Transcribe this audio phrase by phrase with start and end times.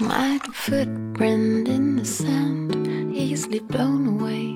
[0.00, 2.72] Like a footprint in the sand,
[3.12, 4.54] easily blown away.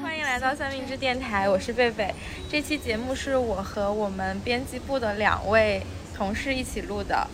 [0.00, 2.14] 欢迎来到三明治电台，我是贝贝。
[2.48, 5.82] 这期节目是我和我们编辑部的两位
[6.14, 7.26] 同事一起录的。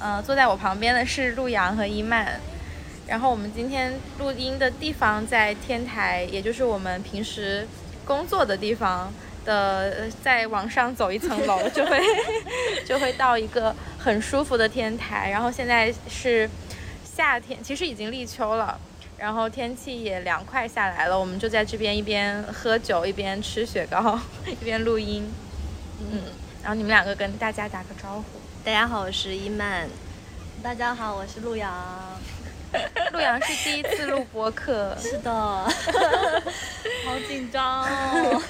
[0.00, 2.40] 呃，坐在我旁边的是陆阳和伊曼。
[3.06, 7.64] 然后我们今天录音的地方在天台，也就是我们平时
[8.04, 9.12] 工作的地方
[9.44, 12.00] 的，再往上走一层楼就会
[12.84, 13.72] 就会到一个
[14.06, 15.30] 很舒服的天台。
[15.30, 16.48] 然后现在是
[17.04, 18.78] 夏天，其实已经立秋了，
[19.18, 25.28] 然后天气也凉快下来了，我们就在这边一边喝酒一边吃雪糕 一边录音。
[25.98, 26.22] 嗯，
[26.62, 28.24] 然后你们两个跟大家打个招呼。
[28.64, 29.88] 大家好，我是伊曼。
[30.62, 31.74] 大家好，我是陆阳。
[33.12, 38.42] 陆阳是第一次录播客， 是的，好紧张哦。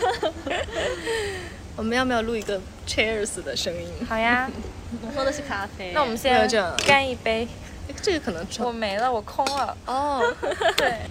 [1.76, 4.06] 我们要不要录一个 Cheers 的声音？
[4.06, 4.50] 好呀，
[5.02, 5.92] 我喝的是咖啡。
[5.92, 7.46] 那我们没先有这样干一杯。
[8.02, 9.76] 这个可能我没了，我空了。
[9.87, 10.20] 哦，
[10.76, 11.02] 对，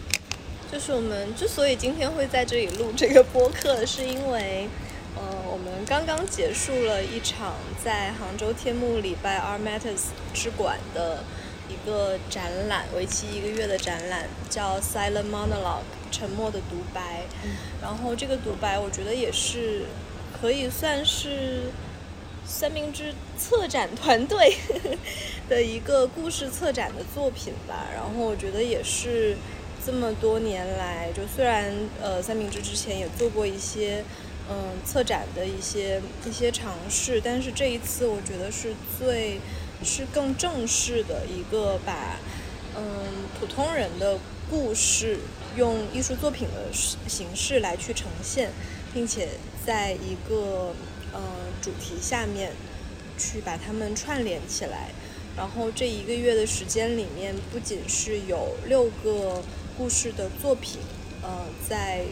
[0.70, 4.68] 就是我们之所以今天会在这里录这个播客，是因为，
[5.16, 7.54] 呃，我们刚刚结束了一场
[7.84, 11.24] 在杭州天目里 by Art Matters 之馆的
[11.70, 17.24] 一个展览，为期一个月的展览，叫 Silent Monologue 沉默的独白。
[17.82, 19.86] 然后这个独白，我觉得也是
[20.42, 21.72] 可以算是
[22.48, 24.56] 三明治策展团队
[25.50, 27.88] 的一个故事策展的作品吧。
[27.94, 29.36] 然后我觉得也是
[29.86, 34.04] 这么多年来，就虽然呃三明治之前也做过一些
[34.50, 39.40] 嗯策展的一些一些尝试，但是这一次我觉得是最
[39.84, 42.20] 是更正式的一个把
[42.78, 42.84] 嗯
[43.40, 44.18] 普通人的
[44.50, 45.18] 故事
[45.58, 48.52] 用艺术作品的形形式来去呈现，
[48.94, 49.30] 并且
[49.66, 50.74] 在一个
[51.16, 51.22] 呃
[51.62, 52.52] 主题下面
[53.18, 54.92] 去把它们串联起来。
[55.36, 59.42] 然后这一个月的时间里面，不仅是有六个
[59.78, 60.80] 故事的作品，
[61.22, 62.06] 呃，在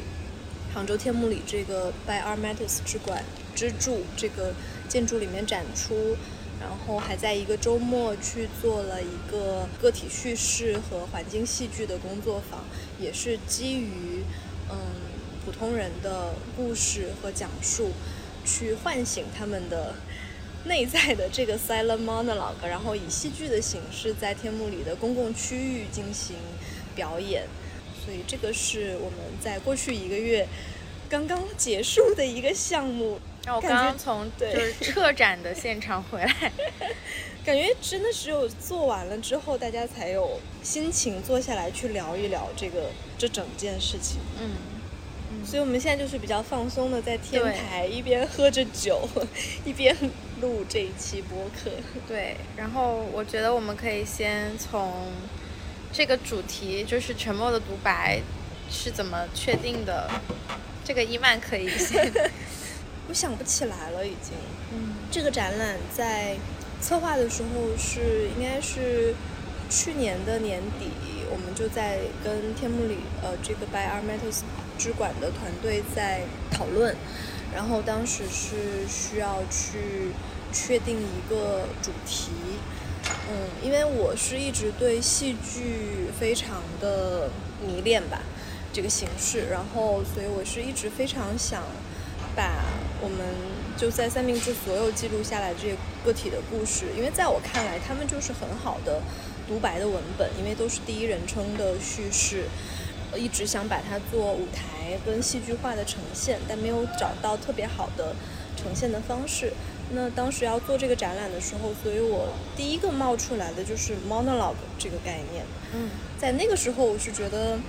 [0.74, 3.24] 杭州天幕里这个 By a r Matters 之馆
[3.56, 4.54] 支柱这个
[4.90, 6.18] 建筑里面展出，
[6.60, 12.66] 然后还在一个周末去做了一个个体叙事和环境戏剧的工作坊，
[13.00, 14.24] 也是基于
[14.70, 14.78] 嗯
[15.46, 17.92] 普通人的故事和讲述，
[18.46, 19.96] 去唤醒他们的
[20.66, 26.36] 内在的这个 silent monologue，然后以戏剧的形式在天幕里的公共区域进行
[26.96, 27.48] 表演。
[28.06, 30.46] 所以这个是我们在过去一个月
[31.10, 33.20] 刚刚结束的一个项目。
[33.46, 36.52] 然后我刚刚从就对是车展的现场回来。
[37.46, 44.22] 感觉真的只有做完了之后，大家才有心情坐下来去聊一聊这个这整件事情。
[44.40, 44.52] 嗯，
[45.46, 49.08] 所以我们现在就是比较放松的在天台一边喝着酒，
[49.66, 49.96] 一边
[50.42, 51.72] 录这一期播客。
[52.08, 52.38] 对。
[52.58, 55.12] 然后我觉得我们可以先从
[55.92, 58.22] 这个主题，就是沉默的独白
[58.70, 60.10] 是怎么确定的。
[60.84, 62.12] 这个伊曼可以先。
[63.10, 64.34] 我想不起来了，已经。
[64.72, 66.36] 嗯这个展览在
[66.82, 69.14] 策划的时候是应该是
[69.70, 70.88] 去年的年底，
[71.30, 74.40] 我们就在跟天幕里呃这个 By Our Matters
[74.78, 76.96] 支管的团队在讨论，
[77.54, 80.12] 然后当时是需要去
[80.52, 82.32] 确定一个主题。
[83.30, 87.30] 嗯，因为我是一直对戏剧非常的
[87.66, 88.22] 迷恋吧，
[88.72, 91.64] 这个形式，然后所以我是一直非常想
[92.36, 92.64] 把
[93.02, 93.20] 我们
[93.78, 95.76] 就在三明治所有记录下来这些
[96.06, 99.02] 个体的故事，因为在我看来，他们就是很好的
[99.48, 102.46] 独白的文本，因为都是第一人称的叙事。
[103.14, 108.16] 呃一直想把它做舞台跟戏剧化的呈现，但没有找到特别好的
[108.58, 109.54] 呈现的方式。
[109.92, 115.46] 那当时要做这个展览的时候，所以我第一个冒出来的就是 monologue 这个概念。
[115.74, 117.60] 嗯在那个时候，我是觉得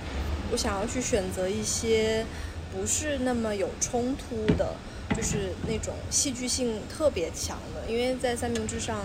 [0.51, 2.25] 我想要去选择一些
[2.73, 4.73] 不是那么有冲突的，
[5.15, 9.01] 就是那种戏剧性特别强的，因为在三明治上，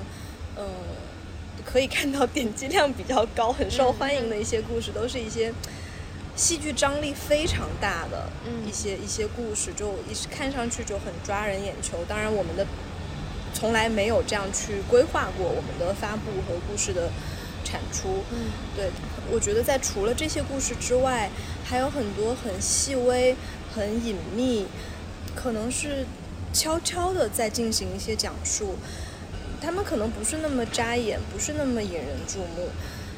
[0.56, 0.64] 嗯、
[1.64, 5.52] 可以看到点击量比较高、很受欢迎的一些故事，都是一些
[6.36, 11.98] 戏剧张力非常大的嗯一些、一些故事，就一看上去就很抓人眼球。
[12.08, 12.66] 当然，我们的
[13.52, 17.10] 从来没有这样去规划过我们的发布和故事的
[17.64, 18.22] 产出。
[18.32, 18.90] 嗯对，
[19.30, 21.30] 我觉得在除了这些故事之外，
[21.64, 23.36] 还有很多很细微、
[23.74, 24.66] 很隐秘，
[25.34, 26.06] 可能是
[26.52, 28.76] 悄悄的在进行一些讲述。
[29.60, 32.70] 他们可能不是那么扎眼，不是那么引人注目，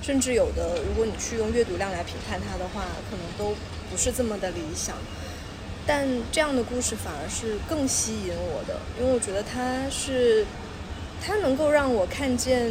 [0.02, 3.54] 甚至有的，如果你去用阅读量来评判它的话，可能都
[3.88, 4.96] 不是这么的理想。
[5.86, 10.44] 但这样的故事反而是更吸引我的，因为我觉得它是，
[11.24, 12.70] 它能够让我看见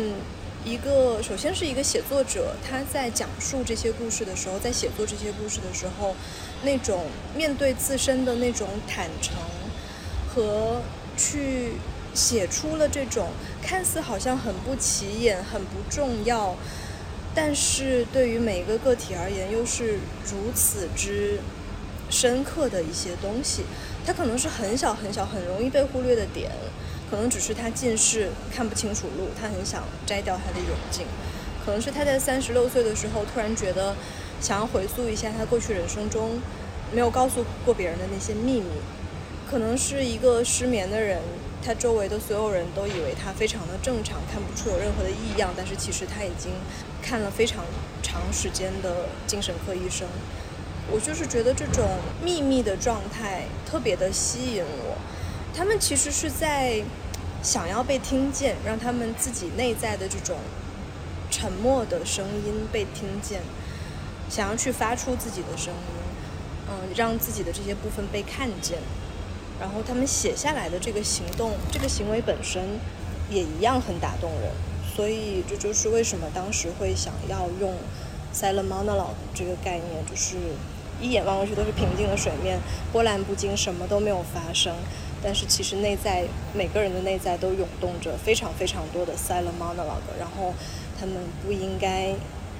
[0.64, 6.16] 一个首先是一个写作者，他在讲述这些故事的时候，在写作这些故事的时候，
[6.64, 7.06] 那种
[7.36, 9.34] 面对自身的那种坦诚
[10.34, 10.82] 和
[11.18, 11.74] 去
[12.14, 13.30] 写出了这种
[13.62, 16.56] 看似好像很不起眼、很不重要，
[17.34, 21.40] 但是对于每一个个体而言又是如此之
[22.10, 23.64] 深刻的一些东西。
[24.06, 26.52] 它可能是很小很小、很容易被忽略的点。
[27.10, 31.06] 可能只是他近视看不清楚路，他很想摘掉他的眼镜。
[31.66, 33.96] 可能是他在三十六岁的时候突然觉得，
[34.40, 36.42] 想要回溯一下他过去人生中
[36.94, 38.68] 没有告诉过别人的那些秘密。
[39.50, 41.20] 可能是一个失眠的人，
[41.62, 46.54] 他周围的所有人都以为他非常的正常，看不出有任何的异样，但是其实他已经
[47.02, 47.66] 看了非常
[48.02, 50.08] 长时间的精神科医生。
[50.92, 51.86] 我就是觉得这种
[52.24, 54.98] 秘密的状态特别的吸引我。
[55.54, 56.82] 他们其实是在
[57.44, 60.38] 想要被听见，让他们自己内在的这种
[61.30, 63.42] 沉默的声音被听见，
[64.30, 66.00] 想要去发出自己的声音，
[66.70, 68.80] 嗯，让自己的这些部分被看见。
[69.60, 72.80] 然后他们写下来的这个行动，这个行为本身
[73.30, 74.52] 也一样很打动人。
[74.96, 77.74] 所以这就是为什么当时会想要用
[78.34, 80.38] silent monologue 这个概念，就是
[81.02, 82.60] 一眼望过去都是平静的水面，
[82.92, 84.76] 波澜不惊，什么都没有发生。
[85.24, 90.54] 但是其实内在每个人的内在都涌动着非常非常多的 silent monologue，然后
[91.00, 91.16] 他们
[91.46, 92.14] 不应该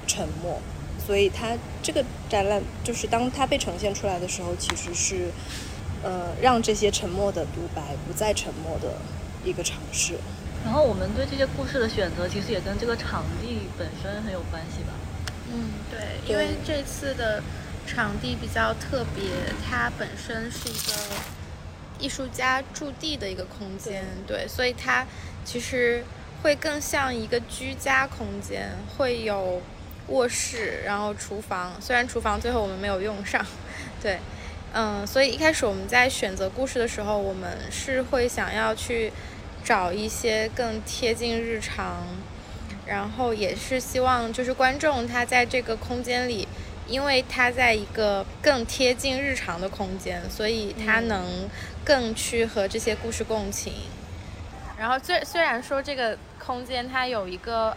[0.06, 0.60] 沉默，
[1.04, 5.30] 所以它这个展览就是当它被呈现出来的时候，其实是
[6.04, 8.94] 呃让这些沉默的独白不再沉默的
[9.44, 10.14] 一个尝试。
[10.64, 14.92] 然后我们对这些故事的选择，其实也跟这个场地本身很有关系吧？
[15.52, 16.00] 嗯，对，
[16.30, 17.42] 因为这次的
[17.86, 19.24] 场地比较特别，
[19.68, 21.22] 它本身是一个。
[21.98, 25.06] 艺术家驻地的一个空间，对，所以它
[25.44, 26.02] 其实
[26.42, 29.62] 会更像一个居家空间，会有
[30.08, 31.80] 卧室，然后厨房。
[31.80, 33.46] 虽然厨房最后我们没有用上，
[34.02, 34.18] 对，
[34.72, 39.12] 嗯，所以一开始我们在选择故事的时候，我们是会想要去
[39.64, 42.06] 找一些更贴近日常，
[42.86, 46.46] 然后也是希望就是观众他在这个空间里。
[46.88, 51.48] 因为他在一个更贴近日常的空间，所以他能
[51.84, 53.72] 更去和这些故事共情。
[54.76, 57.74] 然后虽虽然说这个空间它有一个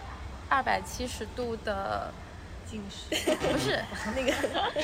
[0.49, 2.11] 二百七十度的
[2.69, 3.79] 近视， 不是
[4.15, 4.31] 那个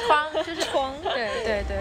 [0.08, 1.78] 窗，就是窗，对对对，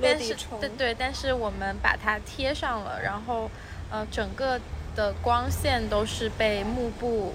[0.00, 3.48] 落地窗，对对，但是我们把它贴上了，然后
[3.90, 4.60] 呃，整个
[4.96, 7.32] 的光线都是被幕布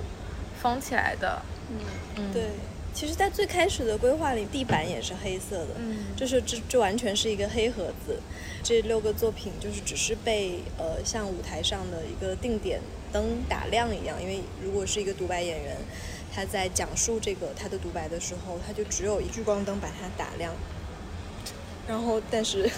[0.61, 1.41] 封起来的。
[1.69, 1.77] 嗯
[2.17, 2.43] 嗯，对。
[2.91, 8.19] 其实，在最开始的规划里，地板也是黑色的，嗯，就是这这完全是一个黑盒子。
[8.63, 12.81] 这六个作品就是只是被呃像舞台上的一个定点
[13.13, 15.77] 灯打亮一样，因为如果是一个独白演员，
[16.33, 20.51] 他在讲述这个他的独白的时候，他就只有一聚光灯把它打亮。
[21.89, 22.69] 然后，但是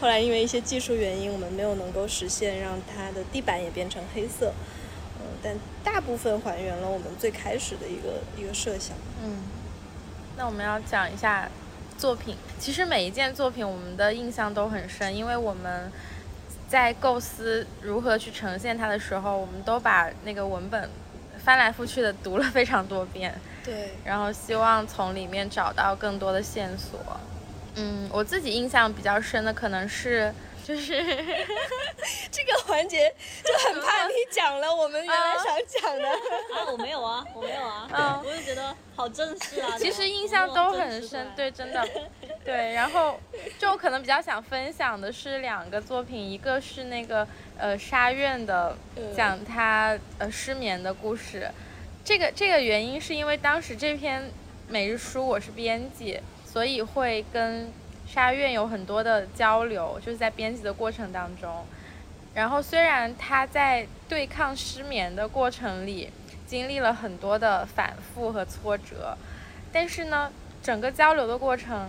[0.00, 4.52] 后来因为一些技术原因，我们没有能够实现让它的地板也变成黑色。
[5.20, 8.94] 嗯但大部分还原了我们最开始的一个一个设想。
[9.22, 9.42] 嗯，
[10.36, 11.48] 那我们要讲一下
[11.96, 12.36] 作品。
[12.58, 15.90] 其实每一件作品我们的印象都很深，因为我们
[16.68, 20.90] 在构思如何去呈现它的时候，我们都把那个文本
[21.42, 23.34] 翻来覆去的读了非常多遍。
[23.64, 23.90] 对。
[24.04, 27.00] 然后希望从里面找到更多的线索。
[27.76, 30.32] 嗯，我自己印象比较深的可能是。
[30.62, 30.92] 就是
[32.30, 33.12] 这个环节
[33.42, 39.74] 就很怕你讲了我们原来想讲的啊，我没有啊，我没有啊，嗯我就觉得好正式啊。
[39.80, 41.84] 其实印象都很深，对，真的，
[42.44, 42.72] 对。
[42.74, 43.18] 然后
[43.58, 47.26] 就可能比较想分享的是两个作品，一个是那个
[47.58, 48.76] 呃沙院的，
[49.16, 51.50] 讲他呃失眠的故事。
[52.04, 54.30] 这个这个原因是因为当时这篇
[54.68, 57.70] 每日书我是编辑，所以会跟。
[58.12, 61.64] 沙院有很多的交流，就是在编辑的过程当中。
[62.34, 66.10] 然后虽然他在对抗失眠的过程里
[66.44, 69.16] 经历了很多的反复和挫折，
[69.72, 71.88] 但是呢，整个交流的过程，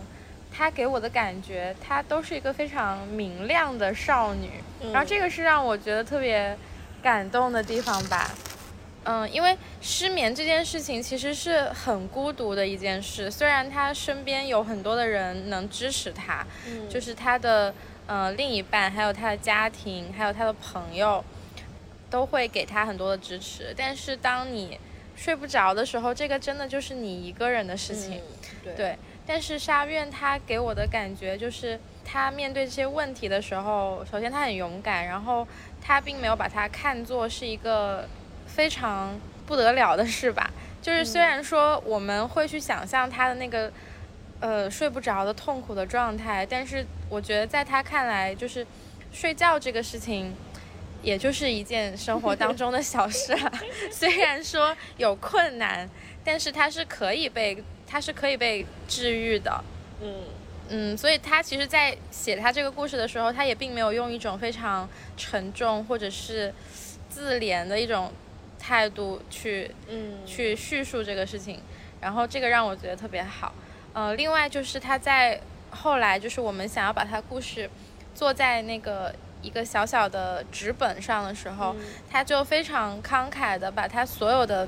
[0.51, 4.51] 他给我的感觉，她都是一个非常明亮的少女。
[4.93, 6.55] 然后这个是让我觉得特别
[7.01, 8.29] 感动的地方吧。
[9.03, 13.31] 嗯，因为失眠这件事情其实是很孤独的一件事。
[13.31, 16.45] 虽然他身边有很多的人能支持他，
[16.87, 17.73] 就是他的
[18.05, 21.25] 呃另一半，还有他的家庭，还有他的朋友，
[22.11, 23.73] 都会给他很多的支持。
[23.75, 24.79] 但是当你
[25.15, 28.21] 睡不着的时候，这个真的就是你一个人的事情。
[28.75, 28.95] 对。
[29.25, 35.47] 但是沙院他给我的感觉就是，他面对这些问题的时候，首先他很勇敢，然后
[35.81, 38.07] 他并没有把它看作是一个。
[38.61, 40.47] 非常不得了的事吧。
[40.83, 43.71] 就是虽然说我们会去想象他的那个
[44.39, 48.63] 呃睡不着的痛苦的状态，但是我觉得在他看来，就是
[49.11, 50.31] 睡觉这个事情，
[51.01, 53.51] 也就是一件生活当中的小事啊。
[53.91, 55.89] 虽然说有困难，
[56.23, 59.63] 但是它是可以被它是可以被治愈的。
[60.03, 60.23] 嗯
[60.69, 64.87] 嗯，所以他其实，在写他这个故事的时候，他也并没有用一种非常
[65.17, 66.53] 沉重或者是
[67.09, 68.09] 自怜的一种
[68.61, 71.59] 态度去嗯去叙述这个事情，
[71.99, 73.51] 然后这个让我觉得特别好。
[73.93, 75.41] 呃，另外就是他在
[75.71, 77.69] 后来，就是我们想要把他故事
[78.13, 81.75] 做在那个一个小小的纸本上的时候，
[82.09, 84.67] 他就非常慷慨的把他所有的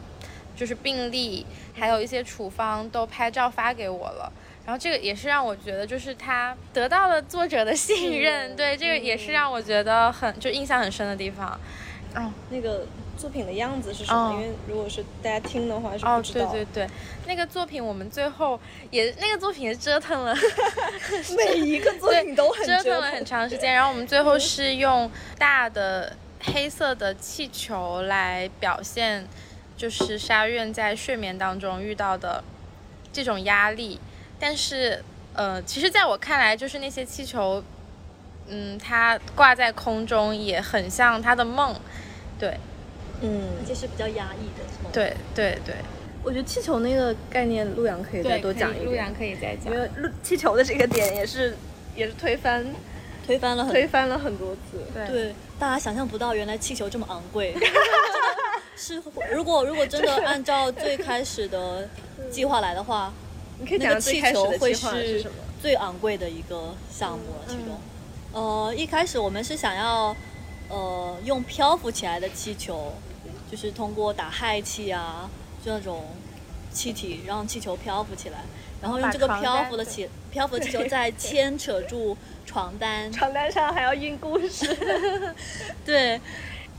[0.56, 1.46] 就是病历，
[1.76, 4.32] 还有一些处方都拍照发给我了。
[4.66, 11.60] 然后这个也是让我觉得，就是他得到了作者的信任，嗯对，这个也是让我觉得很就印象很深的地方。
[12.16, 12.86] 哦那个
[13.18, 14.30] 作品的样子是什么？
[14.30, 16.52] 哦因为如果是大家听的话是哦不，知道。
[16.52, 16.90] 对对对，
[17.28, 18.60] 那个作品我们最后
[18.92, 20.36] 也那个作品也折腾了，
[21.38, 23.74] 每一个作品都很折腾了很长时间。
[23.74, 29.28] 然后我们最后是用大的黑色的气球来表现，
[29.78, 32.44] 就是沙院在睡眠当中遇到的
[33.12, 34.00] 这种压力。
[34.40, 35.02] 但是，
[35.34, 37.64] 呃，其实在我看来，就是那些气球，
[38.48, 41.74] 嗯，它挂在空中也很像他的梦。
[42.38, 42.58] 对
[43.24, 44.92] 嗯，而且是比较压抑的？
[44.92, 45.76] 对对对，
[46.24, 49.14] 我觉得气球那个概念，陆阳可以再多讲一点陆阳。
[49.16, 49.80] 可以再讲因。
[49.80, 51.58] 为陆气球的这个点也是
[51.96, 52.66] 也是推翻
[53.26, 54.80] 推翻了很推翻了很多次。
[54.94, 57.56] 对对，大家想象不到，原来气球这么昂贵。
[58.76, 59.02] 是，
[59.32, 61.88] 如果如果真的按照最开始的
[62.30, 63.14] 计划来的话，
[63.60, 65.36] 你可以那个讲气球会是是什么？
[65.62, 67.80] 最昂贵的一个项目了，其中。
[68.34, 70.14] 呃，一开始我们是想要，
[70.68, 72.92] 呃，用漂浮起来的气球，
[73.54, 75.30] 就是通过打氦气啊，
[75.64, 76.06] 就那种
[76.72, 78.40] 气体让气球漂浮起来，
[78.82, 82.18] 然后用这个漂浮的气漂浮的气球再牵扯住
[82.48, 84.76] 床单，床单上还要印故事。
[85.86, 86.20] 对，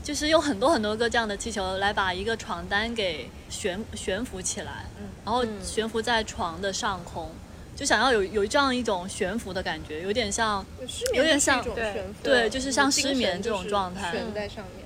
[0.03, 4.83] 就是用很多很多个这样的气球来把一个床单给悬悬浮起来，
[5.23, 7.31] 然后悬浮在床的上空，
[7.73, 10.65] 就想要有有这样一种悬浮的感觉，有点像
[11.13, 14.84] 有点像对对就是像失眠这种状态悬在上面。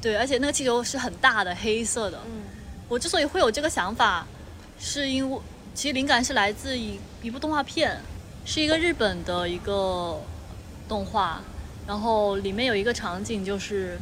[0.00, 2.18] 对，而且那个气球是很大的黑色的。
[2.26, 2.42] 嗯。
[2.88, 4.26] 我之所以会有这个想法，
[4.80, 5.38] 是因为
[5.74, 8.00] 其实灵感是来自一一部动画片，
[8.46, 10.18] 是一个日本的一个
[10.88, 11.42] 动画，
[11.86, 13.98] 然后里面有一个场景就是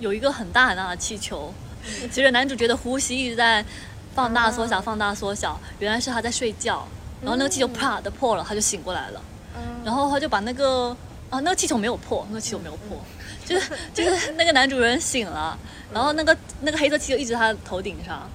[0.00, 1.54] 有一个很大很大的气球，
[2.12, 3.64] 随着男主角的呼吸一直在
[4.14, 6.86] 放大缩小、放大缩小，原来是他在睡觉，
[7.22, 9.22] 然后那个气球啪的破了，他就醒过来了，
[9.82, 10.94] 然后他就把那个
[11.30, 13.02] 啊那个气球没有破，那个气球没有破。
[13.44, 15.58] 就是就是那个男主人醒了，
[15.92, 18.28] 然后那个那个黑色气球一直在他的头顶上，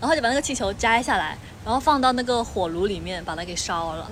[0.00, 4.10] 然后他就把那个气球摘下来，然后放到那个火炉里面把它给烧了，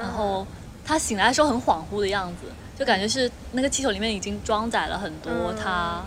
[0.00, 0.46] 然后
[0.84, 2.46] 他醒来的时候很恍惚的样子，
[2.78, 6.04] 就感觉是那个气球里面已经装载了很多他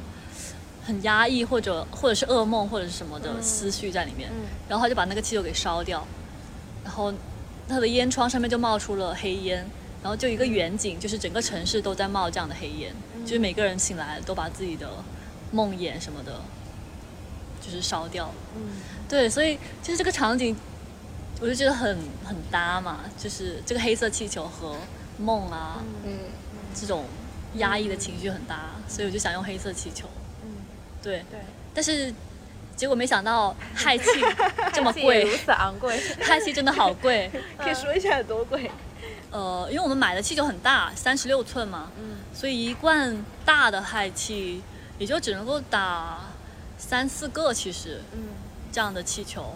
[0.85, 4.29] 很压抑或者或者是噩梦或者是什么的思绪在里面，
[4.67, 6.05] 然后他就把那个气球给烧掉，
[6.83, 7.13] 然后
[7.67, 9.65] 他的烟囱上面就冒出了黑烟。
[10.03, 12.93] 然后就一个远景，就是整个城市都在冒这样的黑烟，
[13.25, 14.89] 就是每个人醒来都把自己的
[15.51, 16.39] 梦魇什么的，
[17.59, 18.31] 就是烧掉。
[18.55, 18.61] 嗯，
[19.09, 20.55] 对，所以其实这个场景，
[21.41, 24.75] 我就觉得很很搭嘛，就是这个黑色气球和
[25.17, 26.19] 梦啊，嗯，
[26.73, 27.05] 这种
[27.55, 30.07] 压抑的情绪很搭，所以我就想用黑色气球。
[30.43, 30.49] 嗯，
[31.01, 31.39] 对对，
[31.73, 32.13] 但是
[32.75, 34.05] 结果没想到氦气
[34.73, 35.99] 这么贵如，此昂贵。
[36.21, 37.31] 氦气真的好贵。
[37.57, 38.69] 可以说一下有多贵？
[39.35, 44.61] 呃，因为我们买的气球很大，三十六寸嘛，嗯所以一罐大的氦气
[44.97, 46.21] 也就只能够打
[46.77, 48.29] 三四个，其实，嗯
[48.71, 49.53] 这样的气球。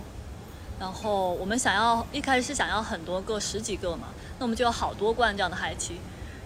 [0.77, 5.95] 然后我们想要一开始是想要很多个，十几个嘛，那我们就有好多罐这样的氦气，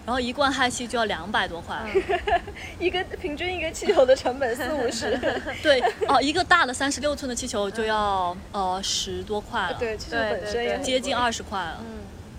[0.06, 1.84] 然后一罐氦气就要两百多块。
[2.78, 5.18] 一个平均一个气球的成本四五十。
[5.60, 11.80] 对，哦，一个大的三十六寸的气球就要呃十多块了，对，气球本身也接近二十块了。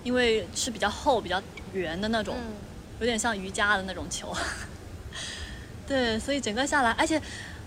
[0.05, 1.41] 因为是比较厚、比较
[1.73, 2.37] 圆的那种，
[3.01, 4.33] 有点像瑜伽的那种球。
[5.85, 7.21] 对，所以整个下来，而且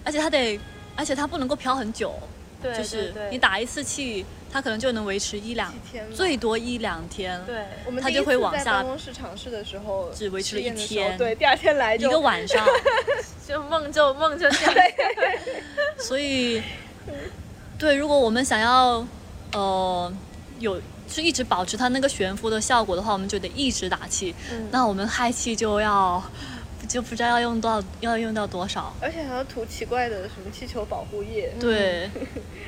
[0.04, 0.58] 而且它得，
[0.96, 2.14] 而且它不能够飘很久，
[2.62, 7.40] 对就是你打一次气，它可能就能维持一两天最多一两天。
[7.44, 12.64] 对，我们它就会往下办公室尝试的时候，只维持了一天对，第二天来一个晚上，
[13.46, 14.74] 就梦就梦就这样。
[15.98, 16.62] 所以，
[17.78, 19.04] 对，如果我们想要，
[19.52, 20.12] 呃，
[20.58, 24.34] 有是一直保持它那个悬浮的效果的话，我们就得一直打气。
[24.70, 26.22] 那我们氦气就要
[26.88, 28.92] 就不知道要用多少，要用到多少。
[29.00, 31.52] 而且还要涂奇怪的什么气球保护液。
[31.58, 32.10] 对，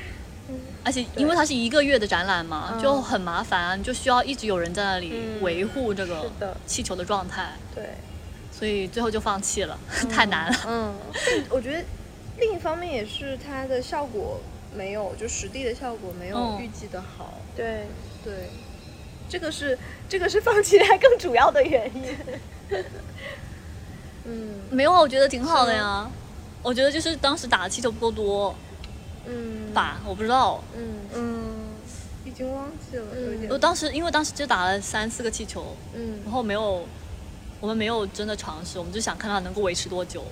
[0.85, 7.85] 而且因为它是一个月的展览嘛，嗯就很麻烦，你就需要一直有人在那里嗯维护这个的气球的状态，对，
[8.51, 9.79] 所以最后就放弃了，
[10.11, 10.59] 太难了。
[10.67, 10.95] 嗯，
[11.51, 11.83] 我觉得
[12.39, 14.41] 另一方面也是它的效果
[14.75, 17.35] 没有，就实地的效果没有嗯预计的好。
[17.57, 17.87] 对，
[18.25, 18.51] 对，
[19.29, 22.17] 这个是这个是放弃它更主要的原因。
[24.25, 26.11] 嗯没有啊，我觉得挺好的呀。
[26.63, 28.55] 我觉得就是当时打的气球不够多
[29.27, 30.63] 嗯吧，我不知道。
[30.77, 31.45] 嗯嗯，
[32.25, 36.85] 已经忘记了，有点我当时因为当时就打了三四个气球，嗯然后没有，
[37.61, 40.23] 我们没有真的尝试，我们就想看它能够维持多久，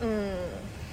[0.00, 0.34] 嗯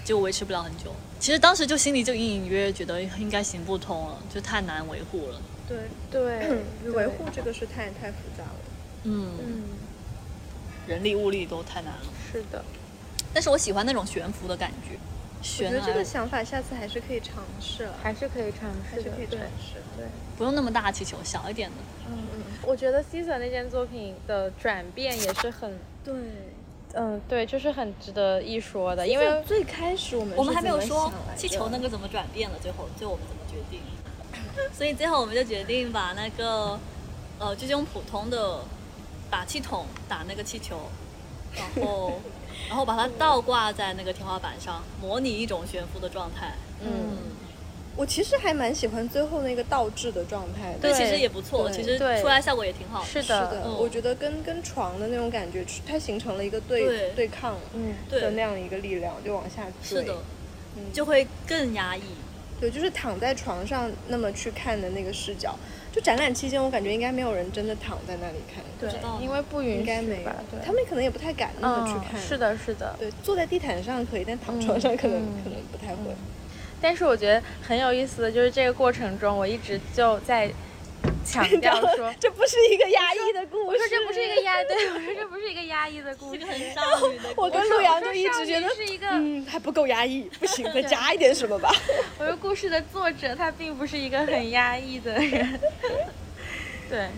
[0.06, 0.94] 结果维持不了很久。
[1.20, 5.42] 其实当时就心里就隐隐约约觉得应该行不通了，就太难维护了。
[5.68, 5.78] 对，
[6.12, 8.60] 对，维护这个是太太复杂了。
[9.04, 9.64] 嗯，嗯，
[10.88, 12.08] 人力物力都太难了。
[12.32, 12.64] 是的，
[13.34, 14.96] 但是我喜欢那种悬浮的感觉，
[15.40, 19.74] 我悬觉得这个想法下次还是可以尝试了，还是可以尝试的，还是可以尝对试。
[19.98, 20.06] 对。
[20.38, 21.76] 不用那么大气球，小一点的。
[22.10, 26.14] 嗯嗯我觉得 Caesar 那件作品的转变也是很，对，
[26.96, 33.82] 嗯，对，就是很值得一说的，因为最开始我们我们还没有说气球那个怎么转变了，最后最后我们怎么决定？
[34.74, 36.80] 所以最后我们就决定把那个
[37.38, 38.62] 呃，就是用普通的
[39.30, 40.78] 打气筒打那个气球，
[41.54, 42.14] 然后
[42.70, 46.54] 然后把它倒挂在那个天花板上，模拟一种悬浮的状态。
[46.82, 47.18] 嗯，
[47.96, 50.80] 我其实还蛮喜欢最后那个倒置的状态的。
[50.80, 53.06] 对，对其实也不错，其实对出来效果也挺好的。
[53.08, 60.02] 是的是的，嗯我觉得跟跟床的那种感觉，它形成了一个对对抗嗯，对的那样一个力量，就往下坠。
[60.02, 60.14] 是的，
[60.78, 62.02] 嗯就会更压抑。
[62.60, 65.56] 对，就是躺在床上那么去看的那个视角。
[65.92, 68.90] 就展览期间，我感觉应该没有人真的躺在那里看，对，
[69.24, 70.36] 因为不允应该没有许吧，
[70.66, 72.20] 他们可能也不太敢那么去嗯看。
[72.22, 76.14] 是，的，是的，对，坐在地毯上可以，但躺床上可能、嗯可能不太会。
[76.82, 80.52] 但是我觉得很有意思的就是这个过程中，我一直就在
[81.26, 83.66] 强调 说，这不是一个压抑的故事。
[83.66, 86.46] 我说这不是一个压，对 我说这不是一个压抑的故事。
[86.46, 87.34] 很少女的故事。
[87.38, 91.72] 我跟陆阳就一直觉得是一个嗯，还不够压抑，不行，再加一点什么吧。
[92.20, 95.60] 我说故事的作者他并不是一个很压抑的人，
[96.90, 97.10] 对，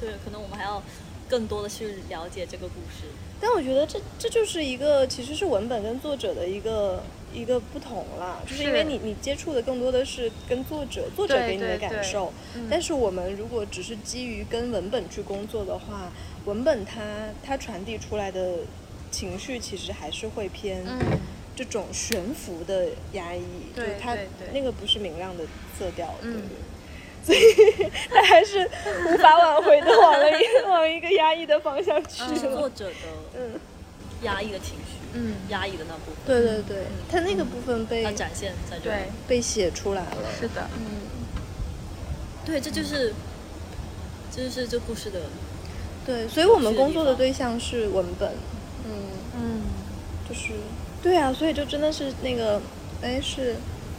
[0.00, 0.82] 对，可能我们还要
[1.28, 3.06] 更多的去了解这个故事。
[3.40, 7.02] 但我觉得这这就是一个其实是文本跟作者的一个
[7.34, 11.88] 一个不同了，就是因为你你接触的更多的是跟作者作者给你的对对。
[11.88, 12.68] 感受，嗯。
[12.70, 16.12] 但是我们如果只是基于跟文本去工作的话，
[16.44, 17.02] 文本它
[17.44, 18.58] 它传递出来的
[19.10, 21.18] 情绪其实还是会偏嗯，
[21.56, 23.42] 这种悬浮的压抑，
[23.74, 24.48] 对就是它对对。
[24.52, 25.44] 那个不是明亮的
[25.78, 26.42] 色调，对嗯。
[27.24, 27.38] 所以
[28.12, 28.70] 他还是
[29.08, 32.56] 无法挽回的往了一往一个压抑的方向去是了。
[32.58, 32.94] 作者的
[33.38, 33.58] 嗯，
[34.24, 35.34] 压抑的情绪，嗯。
[35.48, 38.96] 压抑的那部分，对对对，他那个部分被它展现在这里。
[38.96, 40.28] 对，被写出来了。
[40.40, 41.06] 是的，嗯。
[42.44, 43.14] 对，这就是，
[44.34, 45.20] 这就是这故事的，
[46.04, 48.32] 对，所以我们工作的对象是文本，
[48.84, 48.92] 嗯，
[49.36, 49.62] 嗯，
[50.28, 50.52] 就是
[51.02, 52.60] 对啊，所以就真的是那个，
[53.00, 53.56] 哎，是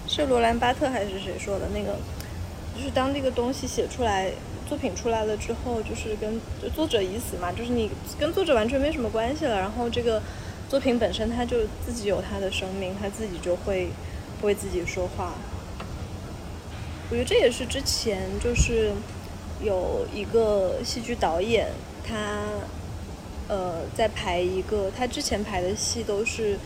[0.07, 1.69] 是罗兰巴特还是谁说的？
[1.73, 1.97] 那个，
[2.75, 4.31] 就是当这个东西写出来。
[4.67, 9.57] 作品出来了之后，就是跟就作者已死嘛，就是你跟作者完全没什么关系了。
[9.57, 10.21] 然后这个
[10.69, 13.89] 作品本身，它就自己有它的生命，它自己就会
[14.41, 15.33] 为自己说话。
[17.09, 18.91] 我觉得这也是之前就是
[19.61, 21.67] 有一个戏剧导演，
[22.03, 22.43] 他
[23.47, 26.57] 呃在排一个他之前排的戏都是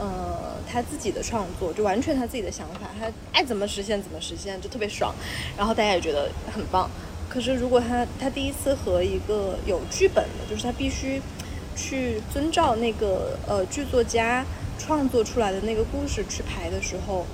[0.00, 5.14] 呃他自己的创作，就完全他自己的想法，他爱怎么实现怎么实现，就特别爽，
[5.56, 6.90] 然后大家也觉得很棒。
[7.36, 11.20] 可是如果他他第一次和一个有剧本的，就是他必须
[11.76, 14.42] 去遵照那个呃剧作家
[14.78, 17.26] 创作出来的那个故事去排的时候，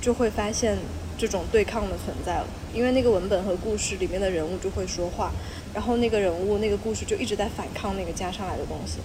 [0.00, 0.76] 就会发现
[1.16, 5.30] 这种对抗的存在了，因为那个文本和故事里面的人物就会说话，
[5.72, 8.98] 然后那个人物那个故事就一直在反抗那个加上来的东西。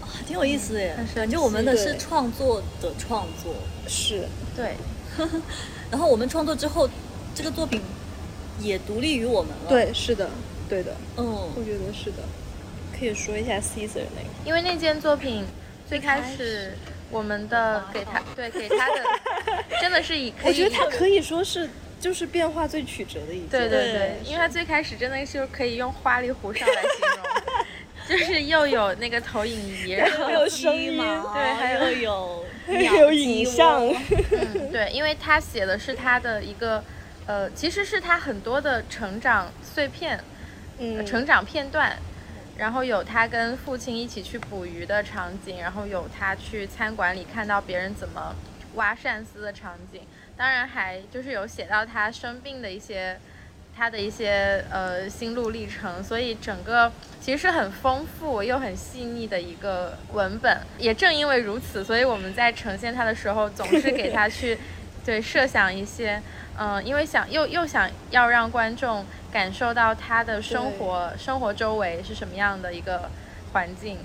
[0.00, 1.16] 啊，挺有意思耶很神。
[1.16, 3.52] 感觉我们的是创作的创作，
[3.88, 4.76] 是，对，
[5.90, 6.88] 然后我们创作之后，
[7.34, 7.80] 这个作品
[8.60, 10.28] 也独立于我们了。，对，是的，
[10.68, 11.24] 对的，嗯，
[11.56, 12.18] 我觉得是的。
[12.98, 15.44] 可以说一下 Caesar 那个，因为那件作品
[15.88, 16.72] 最开始
[17.10, 19.02] 我们的给他对给他的
[19.80, 21.68] 真的是以可我觉得他可以说是
[22.00, 23.48] 就是变化最曲折的一件。
[23.48, 30.96] 对对对对，因为他最开始真的是可以用花里胡哨来形容， 就是又有那个投影仪，然后还有声音。
[30.96, 36.82] 对还有有 还有影像，嗯，对，因为他写的是他的一个，
[37.26, 40.22] 呃，其实是他很多的成长碎片、
[40.78, 41.96] 嗯，成长片段，
[42.58, 48.34] 然后有他跟父亲一起去捕鱼的场景，然后有他去餐馆里看到别人怎么
[48.74, 50.02] 挖鳝丝的场景，
[50.36, 53.18] 当然还就是有写到他生病的一些
[53.76, 60.60] 他的一些呃心路历程，所以整个其实是很丰富又很细腻的一个文本。
[60.78, 64.58] 也正因为如此，所以我们在呈现它的时候，总是给他去
[65.04, 66.22] 对设想一些，
[66.58, 73.10] 嗯、因为想又又想要让观众感受到他的生活生活周围是什么样的一个
[73.52, 73.98] 环境，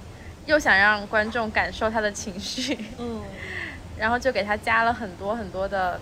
[0.46, 3.24] 又想让观众感受他的情绪，嗯。
[4.00, 6.00] 然后就给他加了很多很多的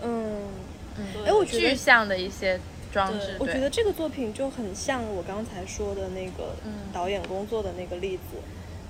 [0.00, 0.46] 嗯，
[0.96, 2.60] 嗯哎，我觉得具象的一些
[2.92, 3.36] 装置。
[3.40, 6.72] 我觉得这个作品就很像我刚才说的那个嗯。
[6.92, 8.36] 导演工作的那个例子，